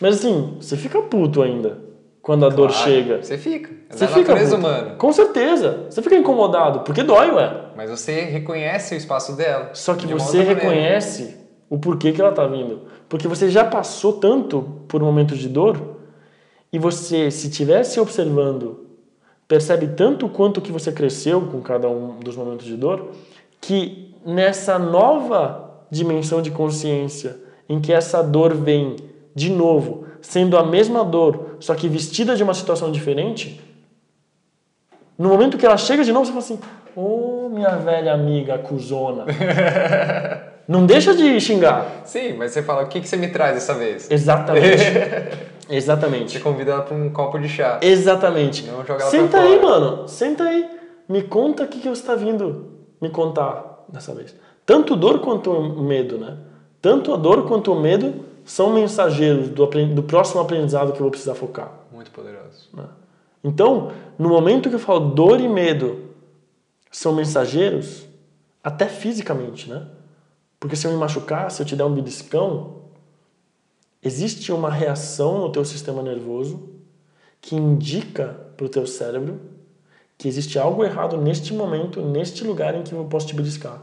[0.00, 1.83] Mas assim, você fica puto ainda
[2.24, 3.22] quando a Claro, dor chega.
[3.22, 3.70] Você fica.
[3.90, 4.66] É Você fica natureza puto.
[4.66, 4.90] humana.
[4.96, 5.84] Com certeza.
[5.90, 7.66] Você fica incomodado, porque dói, ué.
[7.76, 9.70] Mas você reconhece o espaço dela.
[9.74, 10.60] Só que de você outra maneira.
[10.70, 11.36] reconhece
[11.68, 12.80] o porquê que ela tá vindo.
[13.10, 15.76] Porque você já passou tanto por momentos de dor
[16.72, 18.86] e você, se tivesse observando,
[19.46, 23.10] percebe tanto quanto que você cresceu com cada um dos momentos de dor,
[23.60, 27.36] que nessa nova dimensão de consciência,
[27.68, 28.96] em que essa dor vem
[29.34, 33.58] de novo, sendo a mesma dor, só que vestida de uma situação diferente,
[35.16, 36.60] no momento que ela chega de novo, você fala assim:
[36.94, 39.24] Ô minha velha amiga cuzona.
[40.68, 42.02] Não deixa de xingar.
[42.04, 44.10] Sim, mas você fala, o que, que você me traz dessa vez?
[44.10, 44.84] Exatamente.
[45.64, 46.40] Você Exatamente.
[46.40, 47.78] convida ela pra um copo de chá.
[47.80, 48.66] Exatamente.
[48.66, 50.06] Não joga ela Senta aí, mano.
[50.06, 50.68] Senta aí.
[51.08, 54.34] Me conta o que, que você está vindo me contar dessa vez.
[54.66, 56.36] Tanto dor quanto medo, né?
[56.82, 61.10] Tanto a dor quanto o medo são mensageiros do, do próximo aprendizado que eu vou
[61.10, 61.72] precisar focar.
[61.92, 62.68] Muito poderoso.
[62.72, 62.86] né?
[63.42, 66.10] Então, no momento que eu falo dor e medo
[66.90, 68.06] são mensageiros,
[68.62, 69.86] até fisicamente, né?
[70.58, 72.84] Porque se eu me machucar, se eu te der um beliscão,
[74.02, 76.70] existe uma reação no teu sistema nervoso
[77.40, 79.40] que indica para o teu cérebro
[80.16, 83.82] que existe algo errado neste momento, neste lugar em que eu posso te beliscar.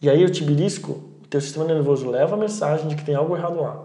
[0.00, 3.36] E aí eu te belisco, teu sistema nervoso leva a mensagem de que tem algo
[3.36, 3.84] errado lá.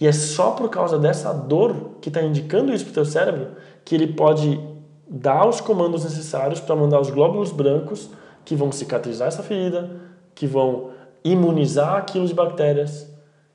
[0.00, 3.48] E é só por causa dessa dor que está indicando isso para o teu cérebro
[3.84, 4.60] que ele pode
[5.08, 8.10] dar os comandos necessários para mandar os glóbulos brancos
[8.44, 9.90] que vão cicatrizar essa ferida,
[10.34, 10.90] que vão
[11.24, 13.10] imunizar aquilo de bactérias,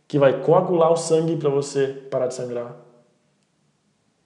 [0.07, 2.75] que vai coagular o sangue para você parar de sangrar.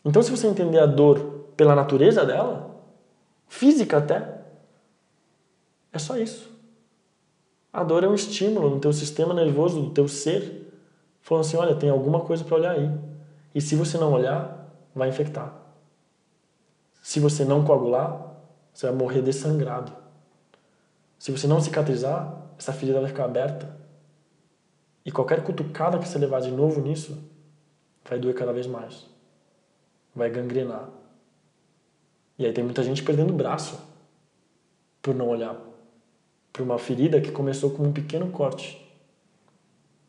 [0.04, 1.20] Então, se você entender a dor
[1.56, 2.76] pela natureza dela,
[3.48, 4.42] física até,
[5.92, 6.57] é só isso.
[7.72, 10.72] A dor é um estímulo no teu sistema nervoso, do teu ser,
[11.22, 12.90] falando assim, olha, tem alguma coisa para olhar aí.
[13.54, 15.54] E se você não olhar, vai infectar.
[17.02, 18.36] Se você não coagular,
[18.74, 19.92] você vai morrer dessangrado.
[21.20, 23.76] Se você não cicatrizar, essa ferida vai ficar aberta.
[25.06, 27.18] E qualquer cutucada que você levar de novo nisso,
[28.08, 29.06] vai doer cada vez mais.
[30.16, 30.90] Vai gangrenar.
[32.38, 33.80] E aí tem muita gente perdendo o braço
[35.02, 35.67] por não olhar
[36.58, 38.84] para uma ferida que começou como um pequeno corte,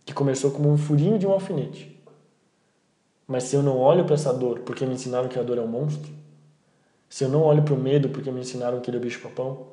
[0.07, 2.03] que começou como um furinho de um alfinete.
[3.27, 5.61] Mas se eu não olho para essa dor porque me ensinaram que a dor é
[5.61, 6.11] um monstro,
[7.07, 9.67] se eu não olho para o medo porque me ensinaram que ele é o bicho-papão,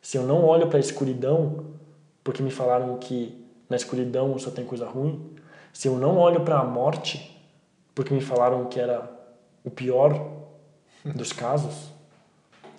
[0.00, 1.66] se eu não olho para a escuridão
[2.24, 3.38] porque me falaram que
[3.68, 5.20] na escuridão só tem coisa ruim,
[5.70, 7.38] se eu não olho para a morte
[7.94, 9.10] porque me falaram que era
[9.62, 10.28] o pior
[11.04, 11.90] dos casos,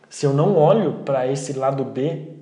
[0.10, 2.41] se eu não olho para esse lado B,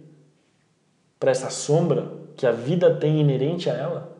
[1.20, 4.18] para essa sombra que a vida tem inerente a ela,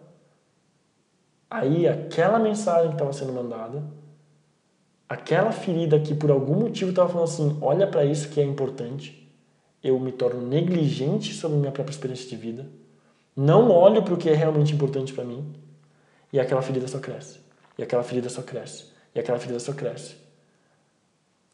[1.50, 3.84] aí aquela mensagem que estava sendo mandada,
[5.08, 9.32] aquela ferida que por algum motivo estava falando assim, olha para isso que é importante,
[9.82, 12.68] eu me torno negligente sobre minha própria experiência de vida,
[13.36, 15.54] não olho para o que é realmente importante para mim,
[16.34, 17.40] e aquela ferida só cresce,
[17.78, 20.16] e aquela ferida só cresce, e aquela ferida só cresce.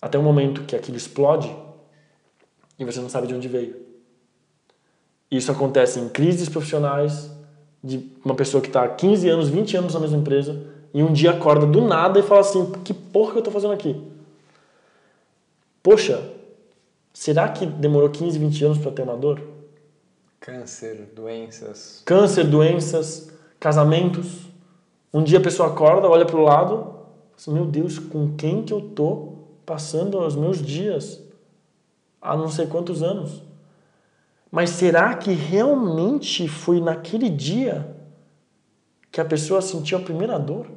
[0.02, 1.56] Até o momento que aquilo explode
[2.78, 3.85] e você não sabe de onde veio.
[5.36, 7.30] Isso acontece em crises profissionais,
[7.84, 10.60] de uma pessoa que está há 15 anos, 20 anos na mesma empresa,
[10.94, 13.74] e um dia acorda do nada e fala assim: que porra que eu estou fazendo
[13.74, 14.02] aqui?
[15.84, 16.24] Poxa,
[17.14, 19.42] será que demorou 15, 20 anos para ter uma dor?
[20.40, 22.02] Câncer, doenças.
[22.06, 23.30] Câncer, doenças,
[23.60, 24.46] casamentos.
[25.14, 26.96] Um dia a pessoa acorda, olha para o lado,
[27.38, 29.34] assim, meu Deus, com quem que eu tô
[29.66, 31.22] passando os meus dias
[32.22, 33.45] há não sei quantos anos?
[34.52, 37.96] Mas será que realmente foi naquele dia
[39.12, 40.68] que a pessoa sentiu a primeira dor?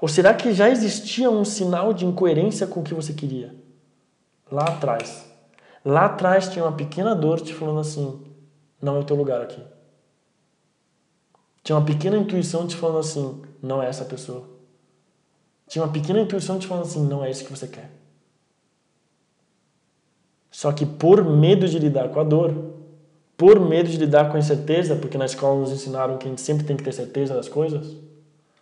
[0.00, 3.54] Ou será que já existia um sinal de incoerência com o que você queria?
[4.50, 5.26] Lá atrás.
[5.84, 8.20] Lá atrás tinha uma pequena dor te falando assim:
[8.80, 9.62] não é o teu lugar aqui.
[11.62, 14.48] Tinha uma pequena intuição te falando assim: não é essa pessoa.
[15.68, 17.99] Tinha uma pequena intuição te falando assim: não é isso que você quer.
[20.50, 22.52] Só que por medo de lidar com a dor,
[23.36, 26.40] por medo de lidar com a incerteza, porque na escola nos ensinaram que a gente
[26.40, 27.96] sempre tem que ter certeza das coisas.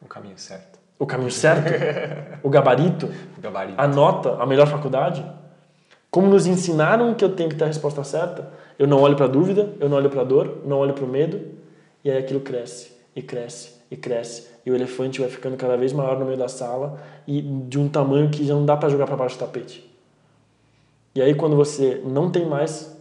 [0.01, 0.79] O caminho certo.
[0.99, 1.73] O caminho certo,
[2.43, 5.25] o gabarito, o gabarito, a nota, a melhor faculdade.
[6.11, 9.27] Como nos ensinaram que eu tenho que ter a resposta certa, eu não olho para
[9.27, 11.41] a dúvida, eu não olho para a dor, não olho para o medo,
[12.05, 15.93] e aí aquilo cresce, e cresce, e cresce, e o elefante vai ficando cada vez
[15.93, 19.07] maior no meio da sala e de um tamanho que já não dá para jogar
[19.07, 19.88] para baixo do tapete.
[21.19, 22.97] E aí quando você não tem mais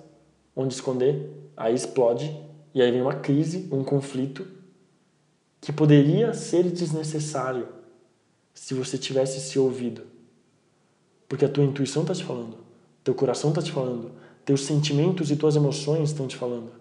[0.55, 2.36] onde esconder, aí explode
[2.74, 4.43] e aí vem uma crise, um conflito
[5.61, 7.68] que poderia ser desnecessário
[8.55, 10.01] se você tivesse se ouvido.
[11.30, 12.57] Porque a tua intuição está te falando.
[13.03, 14.09] Teu coração está te falando.
[14.43, 16.72] Teus sentimentos e tuas emoções estão te falando.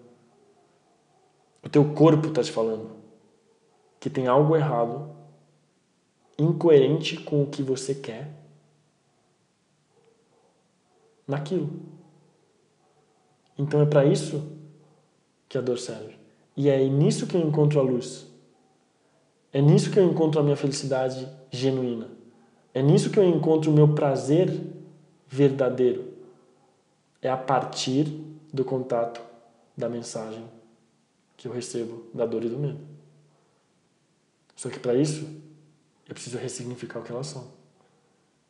[1.63, 2.89] O teu corpo está te falando
[3.99, 5.07] que tem algo errado,
[6.35, 8.46] incoerente com o que você quer
[11.27, 11.69] naquilo.
[13.57, 14.51] Então é para isso
[15.49, 16.15] que a dor serve.
[16.55, 18.27] E é nisso que eu encontro a luz.
[19.51, 22.09] É nisso que eu encontro a minha felicidade genuína.
[22.73, 24.51] É nisso que eu encontro o meu prazer
[25.27, 26.17] verdadeiro
[27.21, 28.05] é a partir
[28.53, 29.21] do contato
[29.75, 30.45] da mensagem
[31.35, 32.79] que eu recebo da dor e do medo.
[34.55, 35.27] Só que para isso,
[36.07, 37.51] eu preciso ressignificar o que elas são.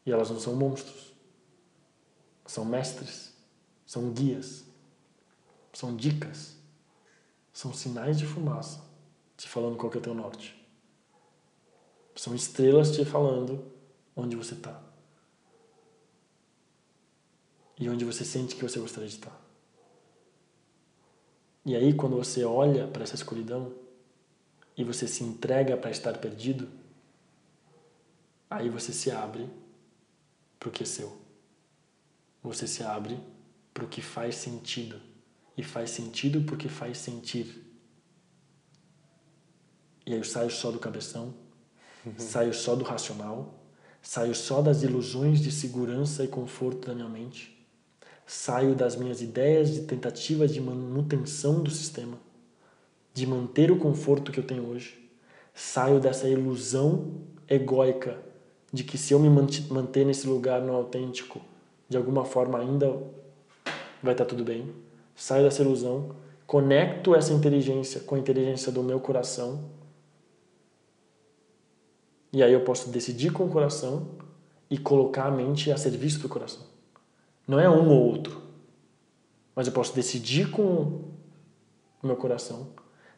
[0.05, 1.06] E elas não são monstros.
[2.57, 3.31] São mestres,
[3.85, 4.65] são guias,
[5.71, 6.55] são dicas,
[7.53, 8.83] são sinais de fumaça
[9.37, 10.59] te falando qual que é o teu norte.
[12.15, 13.63] São estrelas te falando
[14.15, 14.81] onde você está
[17.79, 19.39] e onde você sente que você gostaria de estar.
[21.63, 23.71] E aí, quando você olha para essa escuridão
[24.75, 26.67] e você se entrega para estar perdido,
[28.49, 29.47] aí você se abre
[30.59, 31.26] para o que é seu.
[32.47, 33.19] Você se abre
[33.73, 34.99] para o que faz sentido.
[35.57, 37.63] E faz sentido porque faz sentir.
[40.05, 41.33] E aí eu saio só do cabeção,
[42.17, 43.59] saio só do racional,
[44.01, 47.57] saio só das ilusões de segurança e conforto da minha mente
[48.27, 52.19] saio das minhas ideias de tentativa de manutenção do sistema,
[53.13, 55.09] de manter o conforto que eu tenho hoje.
[55.53, 58.21] Saio dessa ilusão egóica
[58.71, 61.41] de que se eu me manter nesse lugar não autêntico,
[61.89, 63.01] de alguma forma ainda
[64.01, 64.73] vai estar tudo bem.
[65.15, 66.15] Saio dessa ilusão,
[66.45, 69.69] conecto essa inteligência com a inteligência do meu coração.
[72.31, 74.09] E aí eu posso decidir com o coração
[74.69, 76.65] e colocar a mente a serviço do coração.
[77.47, 78.41] Não é um ou outro.
[79.55, 81.01] Mas eu posso decidir com
[82.03, 82.67] o meu coração,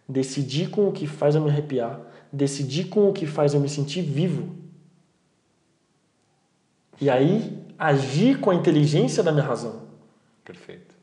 [0.07, 1.99] decidir com o que faz eu me arrepiar,
[2.31, 4.55] decidir com o que faz eu me sentir vivo.
[7.01, 9.83] E aí agir com a inteligência da minha razão.
[10.43, 10.93] Perfeito.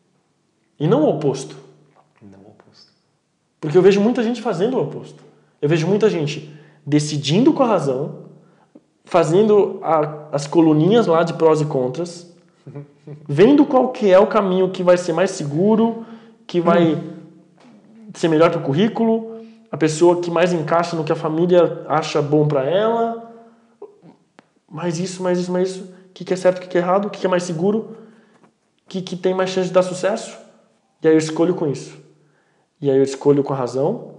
[0.78, 1.56] E não o oposto.
[2.20, 2.92] Não o oposto.
[3.58, 5.24] Porque eu vejo muita gente fazendo o oposto.
[5.62, 6.54] Eu vejo muita gente
[6.84, 8.26] decidindo com a razão,
[9.04, 12.30] fazendo a, as coluninhas lá de prós e contras,
[13.26, 16.04] vendo qual que é o caminho que vai ser mais seguro,
[16.46, 17.12] que vai hum.
[18.14, 19.40] ser melhor para o currículo,
[19.72, 23.32] a pessoa que mais encaixa no que a família acha bom para ela,
[24.68, 27.08] mais isso, mais isso, mais isso, que, que é certo, o que, que é errado,
[27.08, 27.94] o que, que é mais seguro,
[28.86, 30.38] o que, que tem mais chance de dar sucesso,
[31.02, 31.94] e aí eu escolho com isso.
[32.80, 34.14] E aí eu escolho com a razão,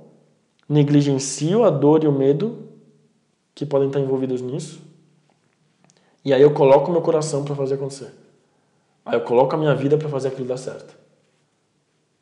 [0.69, 2.69] negligencio a dor e o medo
[3.55, 4.79] que podem estar envolvidos nisso,
[6.23, 8.13] e aí eu coloco meu coração para fazer acontecer.
[9.03, 10.95] Aí eu coloco a minha vida para fazer aquilo dar certo.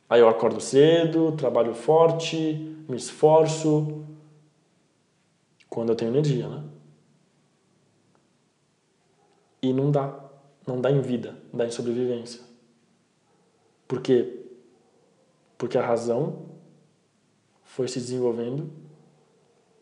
[0.08, 4.06] Aí eu acordo cedo, trabalho forte, me esforço.
[5.68, 6.62] Quando eu tenho energia, né?
[9.62, 10.24] E não dá.
[10.66, 12.40] Não dá em vida, dá em sobrevivência.
[13.86, 14.44] Por quê?
[15.56, 16.46] Porque a razão
[17.62, 18.68] foi se desenvolvendo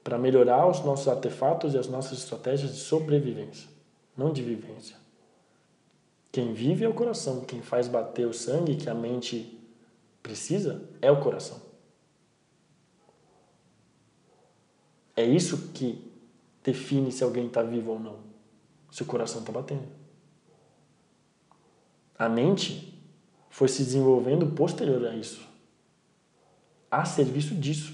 [0.02, 3.68] para melhorar os nossos artefatos e as nossas estratégias de sobrevivência,
[4.14, 4.96] não de vivência.
[6.30, 9.58] Quem vive é o coração, quem faz bater o sangue que a mente
[10.22, 11.62] precisa é o coração.
[15.16, 16.12] É isso que
[16.62, 18.18] define se alguém está vivo ou não,
[18.94, 19.88] se o coração está batendo.
[22.16, 22.96] A mente
[23.50, 25.44] foi se desenvolvendo posterior a isso,
[26.88, 27.92] a serviço disso.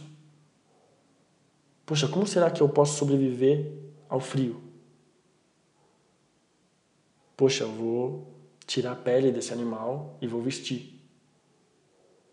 [1.86, 3.80] Poxa, como será que eu posso sobreviver
[4.11, 4.61] ao frio.
[7.34, 8.34] Poxa, eu vou
[8.66, 11.01] tirar a pele desse animal e vou vestir.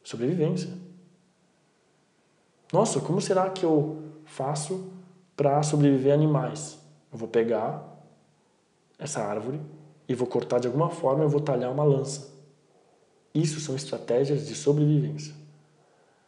[0.04, 0.74] Sobrevivência.
[2.74, 4.92] Nossa, como será que eu faço
[5.38, 6.78] para sobreviver a animais?
[7.14, 7.97] Eu vou pegar
[8.98, 9.62] essa árvore
[10.08, 12.36] e vou cortar de alguma forma, eu vou talhar uma lança.
[13.34, 15.36] Isso são estratégias de sobrevivência.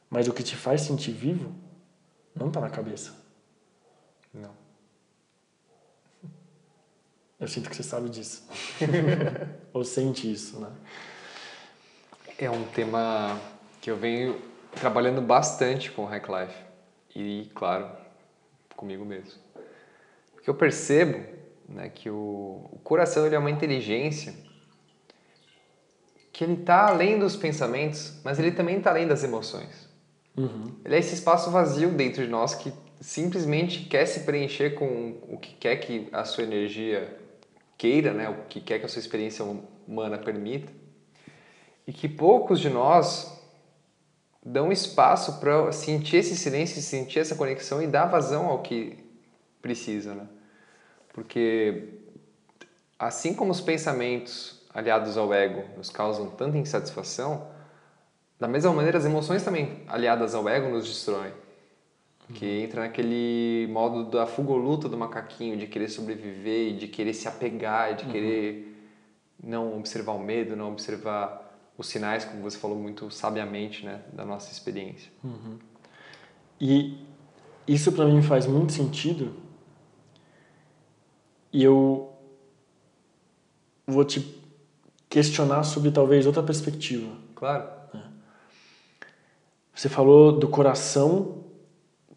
[0.10, 1.54] Mas o que te faz sentir vivo
[2.36, 3.16] não está na cabeça.
[4.34, 4.52] Não.
[7.40, 8.48] Eu sinto que você sabe disso.
[9.74, 10.72] Ou sente isso, né?
[12.38, 13.40] É um tema
[13.82, 14.42] que eu venho
[14.72, 16.56] trabalhando bastante com o Hack Life.
[17.16, 17.90] E, claro,
[18.76, 19.40] comigo mesmo.
[20.34, 21.39] Porque eu percebo
[21.70, 24.34] né, que o, o coração ele é uma inteligência
[26.32, 29.90] que ele está além dos pensamentos, mas ele também está além das emoções.
[30.38, 30.74] Uhum.
[30.86, 35.38] Ele é esse espaço vazio dentro de nós que simplesmente quer se preencher com o
[35.38, 37.18] que quer que a sua energia
[37.78, 39.44] queira, né, o que quer que a sua experiência
[39.88, 40.72] humana permita,
[41.88, 43.38] e que poucos de nós
[44.46, 48.98] dão espaço para sentir esse silêncio, sentir essa conexão e dar vazão ao que
[49.62, 50.28] precisa, né?
[51.20, 51.84] Porque
[52.98, 57.46] assim como os pensamentos aliados ao ego nos causam tanta insatisfação,
[58.40, 61.34] da mesma maneira as emoções também aliadas ao ego nos destroem.
[62.34, 62.64] Que uhum.
[62.64, 67.28] entra naquele modo da fuga ou luta do macaquinho, de querer sobreviver, de querer se
[67.28, 68.12] apegar, de uhum.
[68.12, 68.88] querer
[69.44, 74.24] não observar o medo, não observar os sinais, como você falou muito sabiamente, né, da
[74.24, 75.12] nossa experiência.
[75.22, 75.58] Uhum.
[76.62, 76.98] E
[77.68, 79.49] isso para mim faz muito sentido.
[81.52, 82.14] E eu
[83.88, 84.40] vou te
[85.10, 87.12] questionar sobre talvez outra perspectiva.
[87.36, 87.68] Claro.
[87.94, 88.00] É.
[89.74, 91.44] Você falou do coração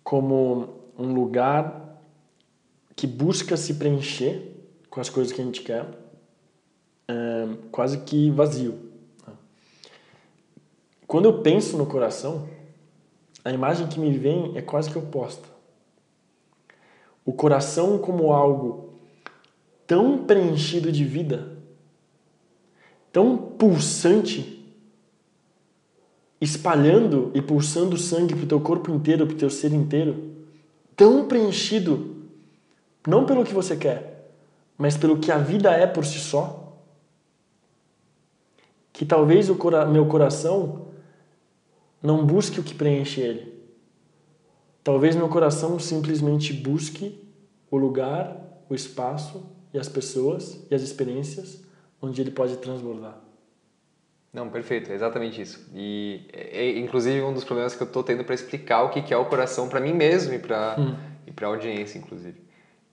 [0.04, 0.68] como
[0.98, 1.98] um lugar
[2.94, 4.52] que busca se preencher
[4.90, 5.86] com as coisas que a gente quer,
[7.08, 8.92] é, quase que vazio.
[11.06, 12.48] Quando eu penso no coração,
[13.44, 15.46] a imagem que me vem é quase que oposta.
[17.24, 18.91] O coração como algo
[19.92, 21.52] tão preenchido de vida,
[23.12, 24.66] tão pulsante,
[26.40, 30.32] espalhando e pulsando sangue para o teu corpo inteiro, para o teu ser inteiro,
[30.96, 32.24] tão preenchido,
[33.06, 34.32] não pelo que você quer,
[34.78, 36.74] mas pelo que a vida é por si só,
[38.94, 40.86] que talvez o cora meu coração
[42.02, 43.62] não busque o que preenche ele.
[44.82, 47.22] Talvez meu coração simplesmente busque
[47.70, 51.62] o lugar, o espaço e as pessoas e as experiências
[52.00, 53.18] onde ele pode transbordar.
[54.32, 55.68] Não, perfeito, é exatamente isso.
[55.74, 59.12] E é, é inclusive um dos problemas que eu estou tendo para explicar o que
[59.12, 60.96] é o coração para mim mesmo e para hum.
[61.26, 62.40] e para a audiência, inclusive.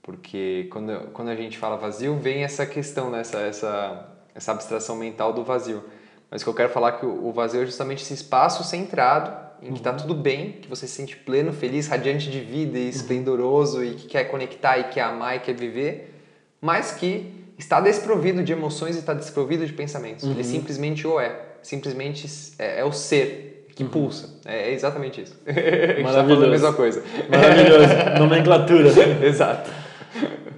[0.01, 3.21] Porque quando, quando a gente fala vazio, vem essa questão, né?
[3.21, 5.83] essa, essa, essa abstração mental do vazio.
[6.31, 9.71] Mas que eu quero falar é que o vazio é justamente esse espaço centrado, em
[9.71, 9.97] que está uhum.
[9.97, 12.89] tudo bem, que você se sente pleno, feliz, radiante de vida e uhum.
[12.89, 16.18] esplendoroso e que quer conectar e quer amar e quer viver,
[16.61, 20.23] mas que está desprovido de emoções e está desprovido de pensamentos.
[20.23, 20.31] Uhum.
[20.31, 21.47] Ele simplesmente o é.
[21.61, 22.25] Simplesmente
[22.57, 23.89] é, é o ser que uhum.
[23.89, 24.29] pulsa.
[24.45, 25.35] É, é, exatamente isso.
[25.45, 27.03] está falando a mesma coisa.
[27.29, 28.19] Maravilhoso.
[28.19, 28.89] Nomenclatura.
[29.25, 29.69] Exato.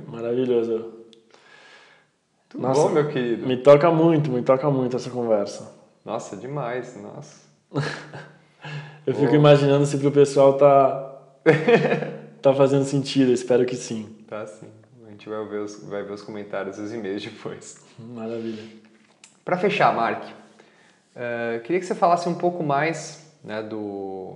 [0.07, 1.01] Maravilhoso.
[2.49, 3.47] Tudo nossa, bom, meu querido?
[3.47, 5.71] Me toca muito, me toca muito essa conversa.
[6.05, 7.41] Nossa, demais, nossa.
[9.05, 11.07] Eu fico imaginando se pro pessoal tá
[12.41, 14.07] tá fazendo sentido, espero que sim.
[14.27, 14.67] Tá sim.
[15.21, 17.79] A gente vai ver os, vai ver os comentários e os e-mails depois.
[17.99, 18.63] Maravilha.
[19.45, 24.35] Para fechar, Mark, uh, queria que você falasse um pouco mais né, do.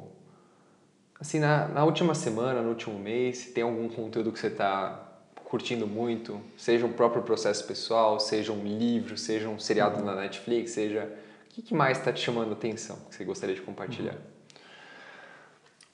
[1.19, 5.11] Assim, na, na última semana, no último mês, se tem algum conteúdo que você está
[5.45, 10.05] curtindo muito, seja o próprio processo pessoal, seja um livro, seja um seriado uhum.
[10.05, 11.11] na Netflix, seja
[11.49, 14.17] o que, mais está te chamando a atenção que você gostaria de compartilhar?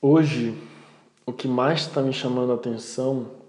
[0.01, 0.53] Hoje,
[1.25, 3.39] o que mais está me chamando a atenção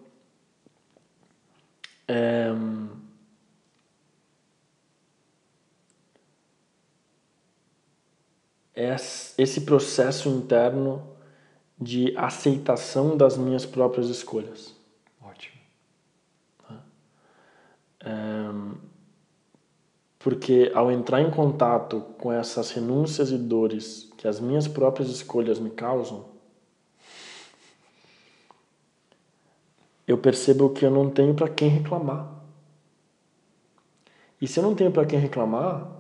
[8.75, 8.97] é
[9.39, 11.03] esse processo interno
[11.81, 14.75] de aceitação das minhas próprias escolhas.
[20.19, 25.59] porque ao entrar em contato com essas renúncias e dores que as minhas próprias escolhas
[25.59, 26.32] me causam,
[30.13, 32.31] eu percebo que eu não tenho para quem reclamar.
[34.41, 35.91] E se eu não tenho para quem reclamar,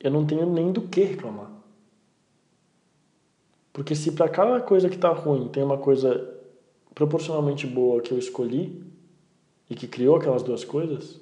[0.00, 1.50] eu não tenho nem do que reclamar.
[3.72, 6.34] Porque se para cada coisa que está ruim tem uma coisa
[6.94, 8.82] proporcionalmente boa que eu escolhi
[9.68, 11.20] e que criou aquelas duas coisas,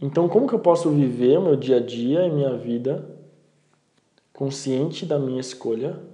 [0.00, 3.08] então como que eu posso viver o meu dia a dia e minha vida
[4.32, 6.11] consciente da minha escolha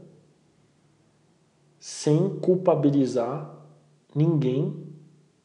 [1.89, 3.51] sem culpabilizar
[4.15, 4.77] ninguém,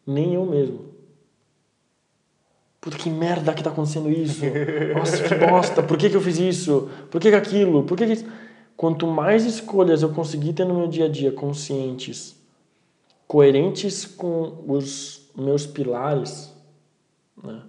[0.05, 0.81] nem eu mesmo?
[2.81, 4.43] Puta, que merda que tá acontecendo isso?
[4.93, 6.89] Nossa, que bosta, por que, que eu fiz isso?
[7.09, 7.83] Por que, que aquilo?
[7.85, 8.29] Por que, que...
[8.75, 12.35] Quanto mais escolhas eu conseguir ter no meu dia a dia conscientes,
[13.25, 16.53] coerentes com os meus pilares,
[17.41, 17.61] né?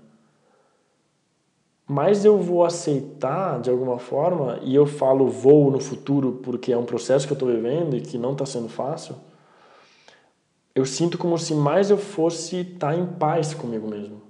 [1.95, 6.77] Mais eu vou aceitar de alguma forma, e eu falo vou no futuro porque é
[6.77, 9.15] um processo que eu estou vivendo e que não está sendo fácil,
[10.75, 14.21] eu sinto como se mais eu fosse estar tá em paz comigo mesmo.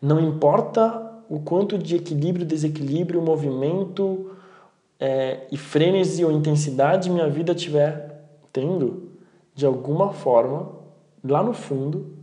[0.00, 4.30] Não importa o quanto de equilíbrio, desequilíbrio, movimento
[5.00, 9.10] é, e frenesi ou intensidade minha vida tiver tendo,
[9.56, 10.70] de alguma forma,
[11.24, 12.14] lá no fundo,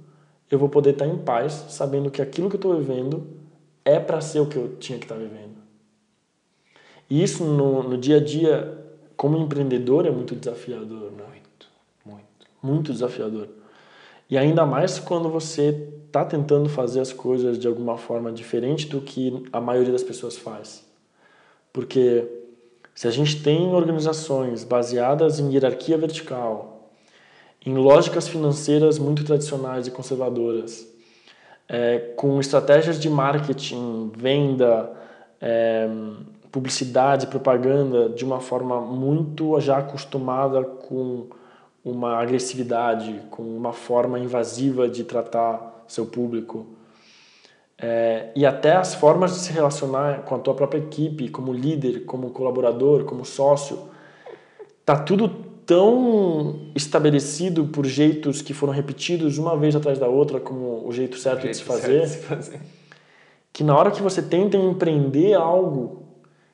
[0.49, 3.34] eu vou poder estar em paz, sabendo que aquilo que eu estou vivendo
[3.85, 5.55] é para ser o que eu tinha que estar vivendo.
[7.07, 8.83] E isso no, no dia a dia,
[9.15, 11.11] como empreendedor, é muito desafiador.
[11.11, 11.23] Né?
[11.23, 11.67] Muito,
[12.03, 12.47] muito.
[12.61, 13.47] Muito desafiador.
[14.27, 18.99] E ainda mais quando você está tentando fazer as coisas de alguma forma diferente do
[18.99, 20.83] que a maioria das pessoas faz.
[21.71, 22.25] Porque
[22.95, 26.89] se a gente tem organizações baseadas em hierarquia vertical,
[27.63, 30.87] em lógicas financeiras muito tradicionais e conservadoras,
[31.67, 34.91] é, com estratégias de marketing, venda,
[35.41, 35.87] é,
[36.51, 41.27] publicidade, propaganda de uma forma muito já acostumada com
[41.83, 46.65] uma agressividade, com uma forma invasiva de tratar seu público.
[47.77, 52.05] É, e até as formas de se relacionar com a tua própria equipe, como líder,
[52.05, 53.89] como colaborador, como sócio,
[54.85, 60.87] tá tudo tão estabelecido por jeitos que foram repetidos uma vez atrás da outra como
[60.87, 62.61] o jeito certo, o jeito de, se fazer, de se fazer,
[63.51, 66.03] que na hora que você tenta empreender algo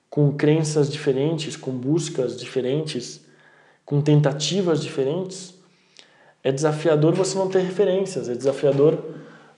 [0.10, 3.22] com crenças diferentes, com buscas diferentes,
[3.86, 5.54] com tentativas diferentes,
[6.44, 8.98] é desafiador você não ter referências, é desafiador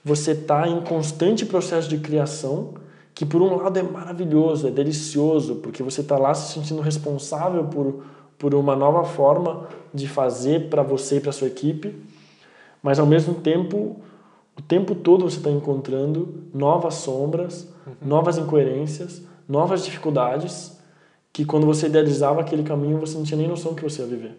[0.04, 2.74] você estar tá em constante processo de criação,
[3.16, 7.66] que por um lado é maravilhoso, é delicioso, porque você está lá se sentindo responsável
[7.66, 8.04] por,
[8.38, 11.96] por uma nova forma de fazer para você e para sua equipe,
[12.82, 13.98] mas ao mesmo tempo,
[14.58, 17.94] o tempo todo você está encontrando novas sombras, uhum.
[18.02, 20.78] novas incoerências, novas dificuldades,
[21.32, 24.36] que quando você idealizava aquele caminho você não tinha nem noção que você ia viver.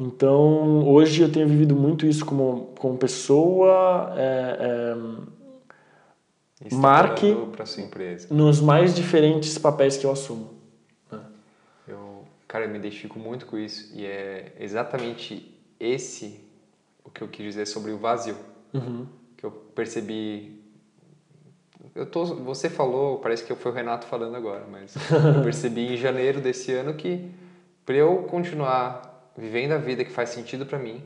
[0.00, 4.96] Então, hoje eu tenho vivido muito isso como, como pessoa, é,
[6.60, 7.36] é, marque
[8.30, 10.50] nos mais diferentes papéis que eu assumo.
[12.52, 16.38] Cara, eu me identifico muito com isso e é exatamente esse
[17.02, 18.36] o que eu quis dizer sobre o vazio.
[18.74, 19.06] Uhum.
[19.38, 20.62] Que eu percebi
[21.94, 25.96] eu tô, você falou, parece que foi o Renato falando agora, mas eu percebi em
[25.96, 27.32] janeiro desse ano que
[27.86, 31.02] para eu continuar vivendo a vida que faz sentido para mim,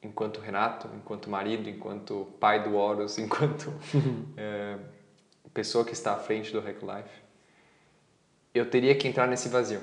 [0.00, 3.74] enquanto Renato, enquanto marido, enquanto pai do Horus, enquanto
[4.36, 4.78] é,
[5.52, 7.27] pessoa que está à frente do Hack Life,
[8.58, 9.80] eu teria que entrar nesse vazio.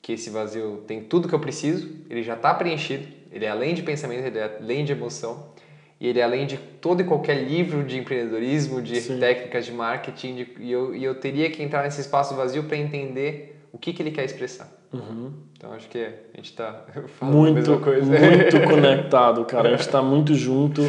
[0.00, 3.74] Que esse vazio tem tudo que eu preciso, ele já está preenchido, ele é além
[3.74, 5.52] de pensamento, ele é além de emoção,
[6.00, 9.20] e ele é além de todo e qualquer livro de empreendedorismo, de Sim.
[9.20, 12.76] técnicas de marketing, de, e, eu, e eu teria que entrar nesse espaço vazio para
[12.76, 14.68] entender o que, que ele quer expressar.
[14.92, 15.32] Uhum.
[15.56, 16.84] Então acho que a gente está
[17.22, 17.70] muito.
[17.70, 19.68] Muito conectado, cara.
[19.68, 20.82] A gente está muito junto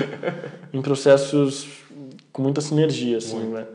[0.74, 1.84] em processos
[2.32, 3.68] com muita sinergia, assim, né?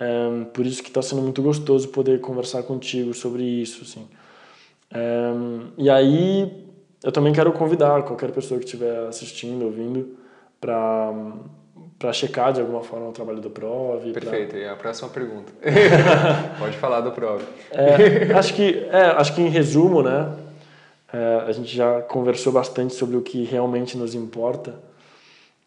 [0.00, 4.08] É, por isso que está sendo muito gostoso poder conversar contigo sobre isso, assim.
[4.92, 5.30] É,
[5.76, 6.66] e aí
[7.04, 10.16] eu também quero convidar qualquer pessoa que estiver assistindo, ouvindo,
[10.60, 11.12] para
[11.98, 14.10] para checar de alguma forma o trabalho do Prov.
[14.10, 14.58] Perfeito, pra...
[14.58, 15.52] e a próxima pergunta.
[16.58, 17.42] Pode falar do Prov.
[17.70, 20.34] É, acho, que, é, acho que em resumo, né,
[21.12, 24.76] é, a gente já conversou bastante sobre o que realmente nos importa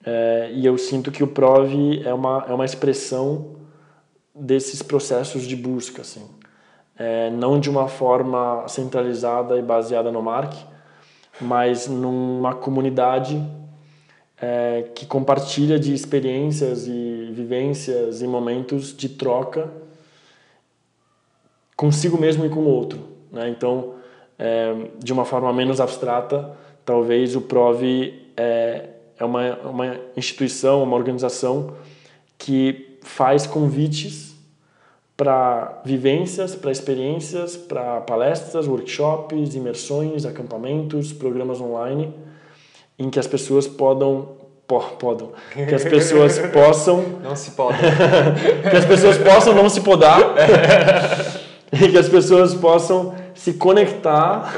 [0.05, 1.71] é, e eu sinto que o Prov
[2.03, 3.55] é uma, é uma expressão
[4.33, 6.27] desses processos de busca, assim.
[6.97, 10.53] É, não de uma forma centralizada e baseada no Mark,
[11.41, 13.41] mas numa comunidade
[14.39, 19.71] é, que compartilha de experiências e vivências e momentos de troca
[21.75, 22.99] consigo mesmo e com o outro.
[23.31, 23.49] Né?
[23.49, 23.95] Então,
[24.37, 26.55] é, de uma forma menos abstrata,
[26.85, 31.75] talvez o PROV é, é uma, uma instituição, uma organização
[32.37, 34.33] que faz convites
[35.15, 42.13] para vivências, para experiências, para palestras, workshops, imersões, acampamentos, programas online,
[42.97, 44.41] em que as pessoas podam
[44.97, 47.79] podam, que as pessoas possam não se podem,
[48.71, 50.19] que as pessoas possam não se podar
[51.71, 54.51] e que as pessoas possam se conectar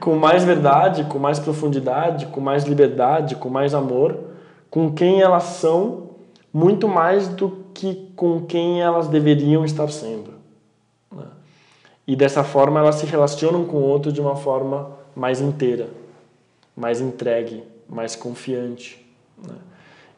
[0.00, 4.16] com mais verdade, com mais profundidade, com mais liberdade, com mais amor,
[4.70, 6.05] com quem elas são,
[6.52, 10.34] muito mais do que com quem elas deveriam estar sendo.
[11.12, 11.26] Né?
[12.06, 15.88] E dessa forma elas se relacionam com o outro de uma forma mais inteira,
[16.76, 19.04] mais entregue, mais confiante.
[19.42, 19.54] Né?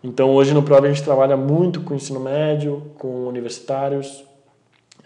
[0.03, 4.25] Então hoje no Prova a gente trabalha muito com ensino médio, com universitários,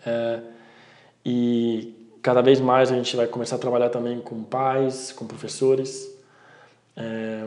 [0.04, 0.40] é,
[1.24, 6.10] e cada vez mais a gente vai começar a trabalhar também com pais, com professores,
[6.96, 7.44] é,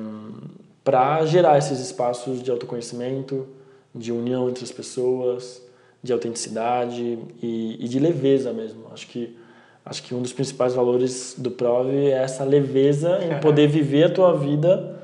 [0.84, 3.48] para gerar esses espaços de autoconhecimento,
[3.96, 5.66] de união entre as pessoas,
[6.04, 8.88] de autenticidade e, e de leveza mesmo.
[8.92, 9.38] Acho que
[9.84, 14.10] acho que um dos principais valores do Prove é essa leveza em poder viver a
[14.10, 15.00] tua vida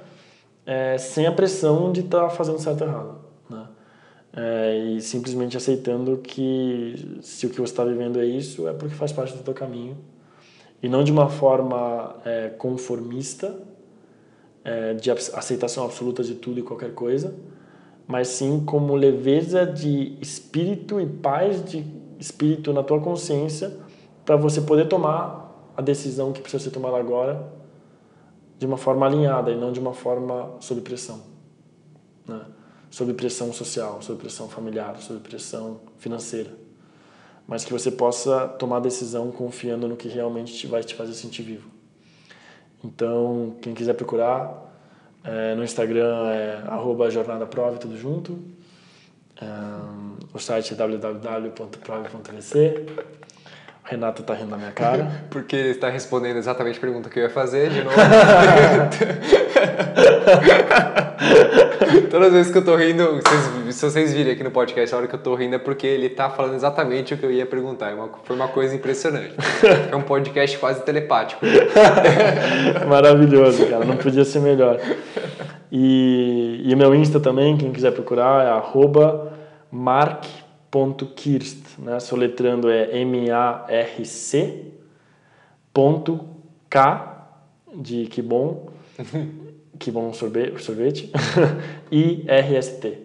[0.66, 3.22] é, sem a pressão de estar tá fazendo certo ou errado.
[4.34, 8.96] É, e simplesmente aceitando que se o que você está vivendo é isso, é porque
[8.96, 9.98] faz parte do teu caminho.
[10.82, 13.60] E não de uma forma é, conformista,
[14.64, 17.36] é, de aceitação absoluta de tudo e qualquer coisa,
[18.08, 21.86] mas sim como leveza de espírito e paz de
[22.20, 23.76] espírito na tua consciência
[24.26, 27.52] para você poder tomar a decisão que precisa ser tomada agora
[28.60, 31.22] de uma forma alinhada e não de uma forma sob pressão.
[32.28, 32.42] Né?
[32.92, 36.52] sob pressão social, sob pressão familiar, sob pressão financeira.
[37.48, 41.42] Mas que você possa tomar a decisão confiando no que realmente vai te fazer sentir
[41.42, 41.70] vivo.
[42.84, 44.71] Então, quem quiser procurar,
[45.24, 46.62] é, no Instagram é
[47.10, 48.38] jornadaprove, tudo junto.
[49.42, 49.46] É,
[50.34, 52.86] o site é www.prove.vc.
[53.84, 55.26] O Renato tá rindo na minha cara.
[55.30, 57.96] Porque ele está respondendo exatamente a pergunta que eu ia fazer de novo.
[62.10, 64.98] Todas as vezes que eu tô rindo, vocês, se vocês virem aqui no podcast, a
[64.98, 67.46] hora que eu tô rindo é porque ele tá falando exatamente o que eu ia
[67.46, 67.92] perguntar.
[67.92, 69.36] É foi uma coisa impressionante.
[69.92, 71.46] É um podcast quase telepático.
[72.88, 73.86] Maravilhoso, cara.
[73.86, 74.80] Não podia ser melhor.
[75.72, 79.34] E, e o meu Insta também, quem quiser procurar, é arroba
[79.72, 81.80] mark.kirst.
[81.80, 82.00] Né?
[82.00, 84.66] Soletrando é M-A-R-C
[85.74, 86.28] ponto
[86.70, 87.30] K
[87.74, 88.68] de que bom
[89.82, 91.12] que bom sorvete, sorvete
[91.92, 93.00] e RST,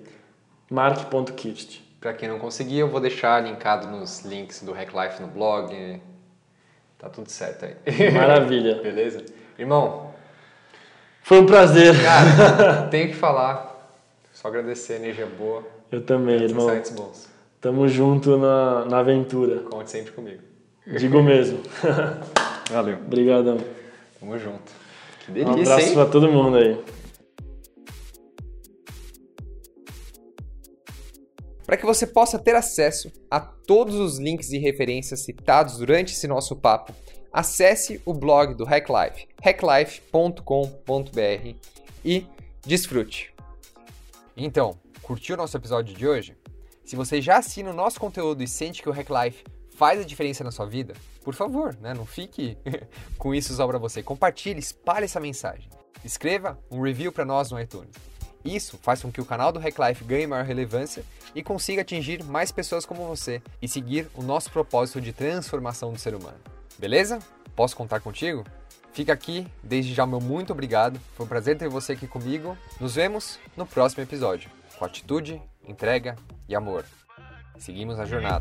[0.71, 1.81] mark.kirst.
[1.99, 6.01] Para quem não conseguir, eu vou deixar linkado nos links do Hack Life no blog.
[6.99, 8.11] Tá tudo certo aí.
[8.13, 8.77] Maravilha.
[8.85, 9.25] Beleza?
[9.59, 10.15] Irmão.
[11.23, 11.95] Foi um prazer.
[12.03, 13.75] Cara, tenho que falar.
[14.35, 15.65] Só agradecer a energia boa.
[15.91, 16.69] Eu também, irmão.
[16.69, 17.29] Insights bons.
[17.59, 19.61] Tamo junto na, na aventura.
[19.61, 20.43] Conte sempre comigo.
[20.87, 21.61] Digo mesmo.
[22.71, 22.99] Valeu.
[22.99, 23.59] Obrigadão.
[24.21, 24.86] Tamo junto.
[25.27, 25.95] Que delícia, um abraço hein?
[25.95, 26.79] pra todo mundo aí.
[31.67, 36.29] Para que você possa ter acesso a todos os links e referências citados durante esse
[36.29, 36.95] nosso papo,
[37.33, 40.41] acesse o blog do Hacklife, hacklife.com.br
[42.05, 42.27] e
[42.65, 43.35] desfrute.
[44.37, 46.37] Então, curtiu o nosso episódio de hoje?
[46.85, 49.43] Se você já assina o nosso conteúdo e sente que o Hacklife
[49.75, 50.95] faz a diferença na sua vida,
[51.27, 51.93] por favor, né?
[51.93, 52.57] não fique
[53.19, 54.01] com isso só para você.
[54.01, 55.69] Compartilhe, espalhe essa mensagem.
[56.05, 57.91] Escreva um review para nós no iTunes.
[58.45, 61.05] Isso faz com que o canal do Hack Life ganhe maior relevância
[61.35, 65.99] e consiga atingir mais pessoas como você e seguir o nosso propósito de transformação do
[65.99, 66.39] ser humano.
[66.79, 67.19] Beleza?
[67.57, 68.45] Posso contar contigo?
[68.93, 71.01] Fica aqui, desde já meu muito obrigado.
[71.17, 72.57] Foi um prazer ter você aqui comigo.
[72.81, 74.49] Nos vemos no próximo episódio.
[74.79, 76.15] Com atitude, entrega
[76.49, 76.85] e amor.
[77.59, 78.41] Seguimos a jornada.